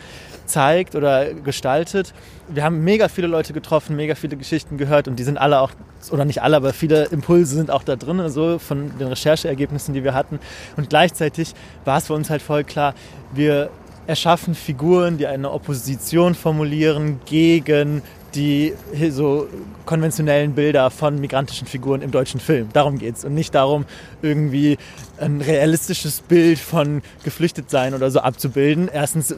zeigt 0.47 0.95
oder 0.95 1.35
gestaltet. 1.35 2.15
Wir 2.49 2.65
haben 2.65 2.83
mega 2.83 3.09
viele 3.09 3.27
Leute 3.27 3.53
getroffen, 3.53 3.97
mega 3.97 4.15
viele 4.15 4.37
Geschichten 4.37 4.79
gehört 4.79 5.09
und 5.09 5.17
die 5.17 5.25
sind 5.25 5.39
alle 5.39 5.61
auch, 5.61 5.71
oder 6.11 6.25
nicht 6.25 6.43
alle, 6.43 6.57
aber 6.57 6.73
viele 6.73 7.05
Impulse 7.07 7.55
sind 7.55 7.71
auch 7.71 7.83
da 7.83 7.97
drin, 7.97 8.29
so 8.31 8.59
von 8.59 8.97
den 8.99 9.09
Rechercheergebnissen, 9.09 9.95
die 9.95 10.05
wir 10.05 10.15
hatten. 10.15 10.39
Und 10.77 10.89
gleichzeitig 10.89 11.55
war 11.85 11.99
es 11.99 12.07
für 12.07 12.15
uns 12.15 12.31
halt 12.31 12.43
voll 12.43 12.65
klar, 12.65 12.95
wir 13.35 13.71
erschaffen 14.07 14.55
Figuren, 14.55 15.19
die 15.19 15.27
eine 15.27 15.53
Opposition 15.53 16.35
formulieren 16.35 17.21
gegen 17.27 18.03
die 18.35 18.75
so 19.11 19.49
konventionellen 19.87 20.55
Bilder 20.55 20.91
von 20.91 21.21
migrantischen 21.21 21.67
Figuren 21.67 22.03
im 22.03 22.11
deutschen 22.11 22.41
Film. 22.41 22.69
Darum 22.73 22.99
geht's 22.99 23.25
und 23.25 23.35
nicht 23.35 23.55
darum, 23.55 23.87
irgendwie 24.23 24.77
ein 25.19 25.41
realistisches 25.41 26.21
Bild 26.21 26.59
von 26.59 27.03
Geflüchtetsein 27.25 27.95
oder 27.95 28.11
so 28.11 28.21
abzubilden. 28.21 28.89
Erstens 28.93 29.35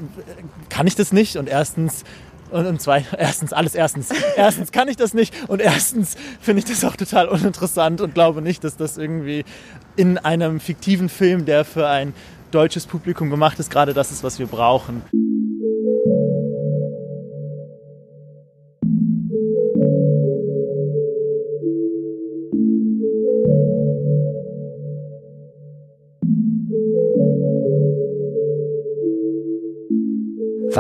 kann 0.69 0.87
ich 0.87 0.97
das 0.97 1.13
nicht 1.13 1.37
und 1.37 1.49
erstens 1.49 2.05
und, 2.51 2.67
und 2.67 2.83
zwei, 2.83 3.05
erstens, 3.19 3.53
alles 3.53 3.75
erstens. 3.75 4.09
Erstens 4.37 4.73
kann 4.73 4.89
ich 4.89 4.97
das 4.97 5.15
nicht 5.15 5.35
und 5.49 5.61
erstens 5.61 6.17
finde 6.41 6.61
ich 6.61 6.65
das 6.65 6.85
auch 6.85 6.97
total 6.97 7.29
uninteressant 7.29 8.01
und 8.01 8.15
glaube 8.15 8.43
nicht, 8.43 8.65
dass 8.65 8.77
das 8.77 8.99
irgendwie 8.99 9.45
in 9.97 10.19
einem 10.19 10.61
fiktiven 10.61 11.09
Film, 11.09 11.45
der 11.45 11.65
für 11.65 11.89
ein 11.89 12.13
deutsches 12.51 12.87
Publikum 12.87 13.31
gemacht 13.31 13.59
ist, 13.61 13.71
gerade 13.71 13.95
das 13.95 14.11
ist, 14.11 14.25
was 14.25 14.39
wir 14.39 14.47
brauchen. 14.47 15.03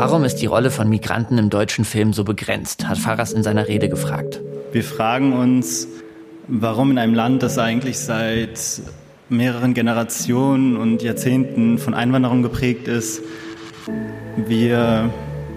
Warum 0.00 0.24
ist 0.24 0.36
die 0.36 0.46
Rolle 0.46 0.70
von 0.70 0.88
Migranten 0.88 1.36
im 1.36 1.50
deutschen 1.50 1.84
Film 1.84 2.14
so 2.14 2.24
begrenzt, 2.24 2.88
hat 2.88 2.96
Farras 2.96 3.34
in 3.34 3.42
seiner 3.42 3.68
Rede 3.68 3.90
gefragt. 3.90 4.40
Wir 4.72 4.82
fragen 4.82 5.34
uns, 5.34 5.88
warum 6.48 6.90
in 6.90 6.96
einem 6.96 7.12
Land, 7.12 7.42
das 7.42 7.58
eigentlich 7.58 7.98
seit 7.98 8.80
mehreren 9.28 9.74
Generationen 9.74 10.78
und 10.78 11.02
Jahrzehnten 11.02 11.76
von 11.76 11.92
Einwanderung 11.92 12.42
geprägt 12.42 12.88
ist, 12.88 13.20
wir 14.38 15.10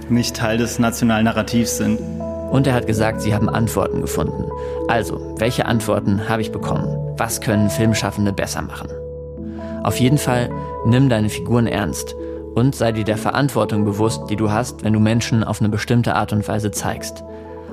nicht 0.09 0.35
Teil 0.35 0.57
des 0.57 0.77
nationalen 0.77 1.23
Narrativs 1.23 1.77
sind. 1.77 1.97
Und 2.51 2.67
er 2.67 2.73
hat 2.73 2.85
gesagt, 2.85 3.21
sie 3.21 3.33
haben 3.33 3.47
Antworten 3.47 4.01
gefunden. 4.01 4.43
Also, 4.89 5.35
welche 5.37 5.67
Antworten 5.67 6.27
habe 6.27 6.41
ich 6.41 6.51
bekommen? 6.51 7.13
Was 7.15 7.39
können 7.39 7.69
Filmschaffende 7.69 8.33
besser 8.33 8.61
machen? 8.61 8.89
Auf 9.83 10.01
jeden 10.01 10.17
Fall, 10.17 10.49
nimm 10.85 11.07
deine 11.07 11.29
Figuren 11.29 11.65
ernst 11.65 12.13
und 12.55 12.75
sei 12.75 12.91
dir 12.91 13.03
der 13.03 13.17
Verantwortung 13.17 13.83
bewusst, 13.83 14.29
die 14.29 14.35
du 14.35 14.51
hast, 14.51 14.83
wenn 14.83 14.93
du 14.93 14.99
Menschen 14.99 15.43
auf 15.43 15.59
eine 15.59 15.69
bestimmte 15.69 16.15
Art 16.15 16.33
und 16.33 16.47
Weise 16.47 16.71
zeigst. 16.71 17.23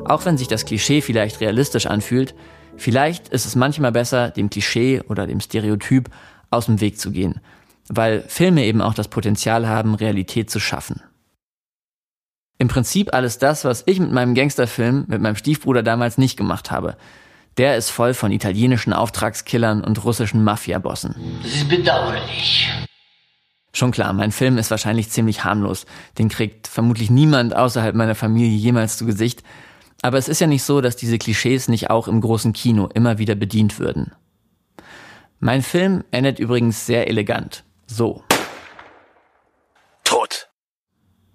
Auch 0.05 0.25
wenn 0.25 0.39
sich 0.39 0.49
das 0.49 0.65
Klischee 0.65 1.03
vielleicht 1.03 1.41
realistisch 1.41 1.87
anfühlt, 1.87 2.35
vielleicht 2.77 3.29
ist 3.29 3.47
es 3.47 3.57
manchmal 3.57 3.93
besser, 3.93 4.31
dem 4.31 4.51
Klischee 4.51 5.03
oder 5.09 5.27
dem 5.27 5.41
Stereotyp 5.41 6.09
aus 6.51 6.67
dem 6.67 6.81
Weg 6.81 6.99
zu 6.99 7.11
gehen, 7.11 7.41
weil 7.89 8.25
Filme 8.27 8.65
eben 8.65 8.81
auch 8.81 8.95
das 8.95 9.09
Potenzial 9.09 9.69
haben, 9.69 9.95
Realität 9.95 10.51
zu 10.51 10.61
schaffen. 10.61 11.03
Im 12.59 12.69
Prinzip 12.69 13.15
alles 13.15 13.39
das, 13.39 13.65
was 13.65 13.85
ich 13.87 14.01
mit 14.01 14.13
meinem 14.13 14.35
Gangsterfilm, 14.35 15.05
mit 15.09 15.21
meinem 15.21 15.37
Stiefbruder 15.37 15.83
damals 15.83 16.19
nicht 16.19 16.37
gemacht 16.37 16.71
habe. 16.71 16.97
Der 17.57 17.77
ist 17.77 17.91
voll 17.91 18.15
von 18.15 18.33
italienischen 18.33 18.93
Auftragskillern 18.93 19.83
und 19.83 20.05
russischen 20.05 20.45
Mafiabossen. 20.45 21.15
Das 21.43 21.53
ist 21.53 21.69
bedauerlich. 21.69 22.71
Schon 23.73 23.93
klar, 23.93 24.13
mein 24.13 24.33
Film 24.33 24.59
ist 24.59 24.71
wahrscheinlich 24.71 25.11
ziemlich 25.11 25.45
harmlos. 25.45 25.87
Den 26.19 26.29
kriegt 26.29 26.67
vermutlich 26.67 27.11
niemand 27.11 27.55
außerhalb 27.55 27.95
meiner 27.95 28.15
Familie 28.15 28.57
jemals 28.57 28.97
zu 28.97 29.07
Gesicht. 29.07 29.43
Aber 30.03 30.19
es 30.19 30.29
ist 30.29 30.41
ja 30.41 30.47
nicht 30.47 30.65
so, 30.65 30.81
dass 30.81 30.97
diese 30.97 31.19
Klischees 31.19 31.69
nicht 31.69 31.91
auch 31.91 32.09
im 32.09 32.21
großen 32.21 32.53
Kino 32.53 32.89
immer 32.95 33.19
wieder 33.19 33.35
bedient 33.35 33.79
würden. 33.79 34.13
Mein 35.39 35.63
Film 35.63 36.05
endet 36.11 36.39
übrigens 36.39 36.87
sehr 36.87 37.09
elegant. 37.09 37.65
So. 37.87 38.25
Tot. 40.05 40.49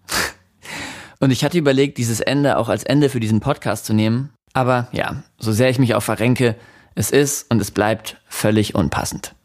Und 1.19 1.32
ich 1.32 1.43
hatte 1.43 1.58
überlegt, 1.58 1.98
dieses 1.98 2.19
Ende 2.19 2.58
auch 2.58 2.69
als 2.69 2.84
Ende 2.84 3.10
für 3.10 3.19
diesen 3.19 3.39
Podcast 3.39 3.86
zu 3.86 3.93
nehmen. 3.93 4.32
Aber 4.54 4.88
ja, 4.91 5.24
so 5.38 5.52
sehr 5.52 5.69
ich 5.69 5.80
mich 5.80 5.95
auch 5.95 6.04
verrenke, 6.04 6.56
es 6.95 7.12
ist 7.12 7.52
und 7.52 7.62
es 7.62 7.71
bleibt 7.71 8.21
völlig 8.28 8.74
unpassend. 8.74 9.36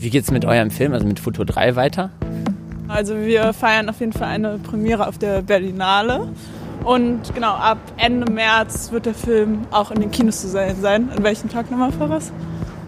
Wie 0.00 0.08
geht's 0.08 0.30
mit 0.30 0.46
eurem 0.46 0.70
Film, 0.70 0.94
also 0.94 1.06
mit 1.06 1.20
Futur 1.20 1.44
3 1.44 1.76
weiter? 1.76 2.08
Also 2.88 3.18
wir 3.18 3.52
feiern 3.52 3.90
auf 3.90 4.00
jeden 4.00 4.14
Fall 4.14 4.28
eine 4.28 4.56
Premiere 4.58 5.06
auf 5.06 5.18
der 5.18 5.42
Berlinale. 5.42 6.26
Und 6.84 7.34
genau, 7.34 7.52
ab 7.52 7.76
Ende 7.98 8.32
März 8.32 8.92
wird 8.92 9.04
der 9.04 9.12
Film 9.12 9.66
auch 9.70 9.90
in 9.90 10.00
den 10.00 10.10
Kinos 10.10 10.40
zu 10.40 10.48
sehen 10.48 10.80
sein. 10.80 11.10
An 11.14 11.22
welchem 11.22 11.50
Tag 11.50 11.70
nochmal 11.70 11.92
voraus? 11.92 12.32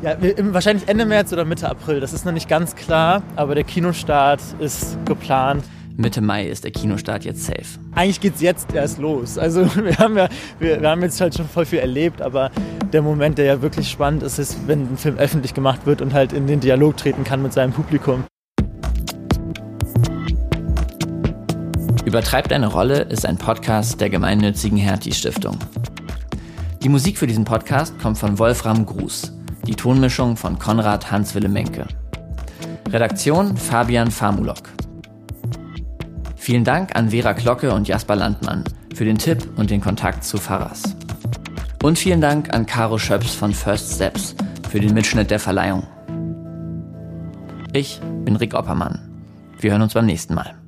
Ja, 0.01 0.17
wahrscheinlich 0.55 0.89
Ende 0.89 1.05
März 1.05 1.35
oder 1.35 1.45
Mitte 1.45 1.69
April. 1.69 2.01
Das 2.01 2.15
ist 2.15 2.25
noch 2.25 2.33
nicht 2.33 2.49
ganz 2.49 2.77
klar, 2.77 3.23
aber 3.37 3.55
der 3.55 3.65
Kinostart 3.65 4.41
ist 4.59 4.97
geplant. 5.05 5.65
Mitte 5.97 6.21
Mai 6.21 6.47
ist 6.47 6.65
der 6.65 6.71
Kinostart 6.71 7.25
jetzt 7.25 7.45
safe. 7.45 7.79
Eigentlich 7.95 8.21
geht 8.21 8.37
es 8.37 8.41
jetzt 8.41 8.73
erst 8.75 8.99
los. 8.99 9.39
Also 9.39 9.63
wir 9.85 9.97
haben 9.99 10.17
ja, 10.17 10.29
wir, 10.59 10.81
wir, 10.81 10.89
haben 10.89 11.03
jetzt 11.03 11.21
halt 11.21 11.37
schon 11.37 11.49
voll 11.49 11.67
viel 11.67 11.81
erlebt, 11.81 12.23
aber 12.23 12.51
der 12.93 13.03
Moment, 13.03 13.39
der 13.39 13.45
ja 13.45 13.63
wirklich 13.63 13.91
spannend 13.91 14.23
ist, 14.23 14.39
ist, 14.39 14.67
wenn 14.67 14.93
ein 14.93 14.97
Film 14.97 15.17
öffentlich 15.19 15.55
gemacht 15.55 15.87
wird 15.87 16.01
und 16.03 16.15
halt 16.15 16.33
in 16.33 16.47
den 16.47 16.61
Dialog 16.61 16.97
treten 16.97 17.25
kann 17.25 17.43
mit 17.43 17.53
seinem 17.53 17.73
Publikum. 17.73 18.25
Übertreibt 22.05 22.51
deine 22.51 22.67
Rolle 22.67 23.03
ist 23.03 23.25
ein 23.25 23.39
Podcast 23.39 24.01
der 24.01 24.11
gemeinnützigen 24.11 24.79
Hertie 24.79 25.13
Stiftung. 25.13 25.59
Die 26.83 26.89
Musik 26.89 27.17
für 27.17 27.27
diesen 27.27 27.45
Podcast 27.45 27.99
kommt 28.01 28.19
von 28.19 28.39
Wolfram 28.39 28.85
Gruß, 28.85 29.33
die 29.67 29.75
Tonmischung 29.75 30.37
von 30.37 30.59
Konrad 30.59 31.11
Hans-Wille 31.11 31.49
Menke. 31.49 31.87
Redaktion 32.91 33.57
Fabian 33.57 34.11
Famulok. 34.11 34.72
Vielen 36.43 36.65
Dank 36.65 36.97
an 36.97 37.11
Vera 37.11 37.35
Glocke 37.35 37.73
und 37.73 37.87
Jasper 37.87 38.17
Landmann 38.17 38.65
für 38.97 39.05
den 39.05 39.17
Tipp 39.17 39.47
und 39.55 39.71
den 39.71 39.81
Kontakt 39.81 40.25
zu 40.25 40.39
Pfarrers. 40.39 40.83
Und 41.85 42.01
vielen 42.01 42.21
Dank 42.21 42.53
an 42.53 42.67
Caro 42.67 42.99
Schöps 42.99 43.33
von 43.33 43.55
First 43.55 43.95
Steps 43.95 44.35
für 44.69 44.81
den 44.81 44.93
Mitschnitt 44.93 45.31
der 45.31 45.39
Verleihung. 45.39 45.87
Ich 47.73 48.01
bin 48.25 48.35
Rick 48.35 48.55
Oppermann. 48.55 49.09
Wir 49.61 49.71
hören 49.71 49.83
uns 49.83 49.95
beim 49.95 50.07
nächsten 50.07 50.35
Mal. 50.35 50.62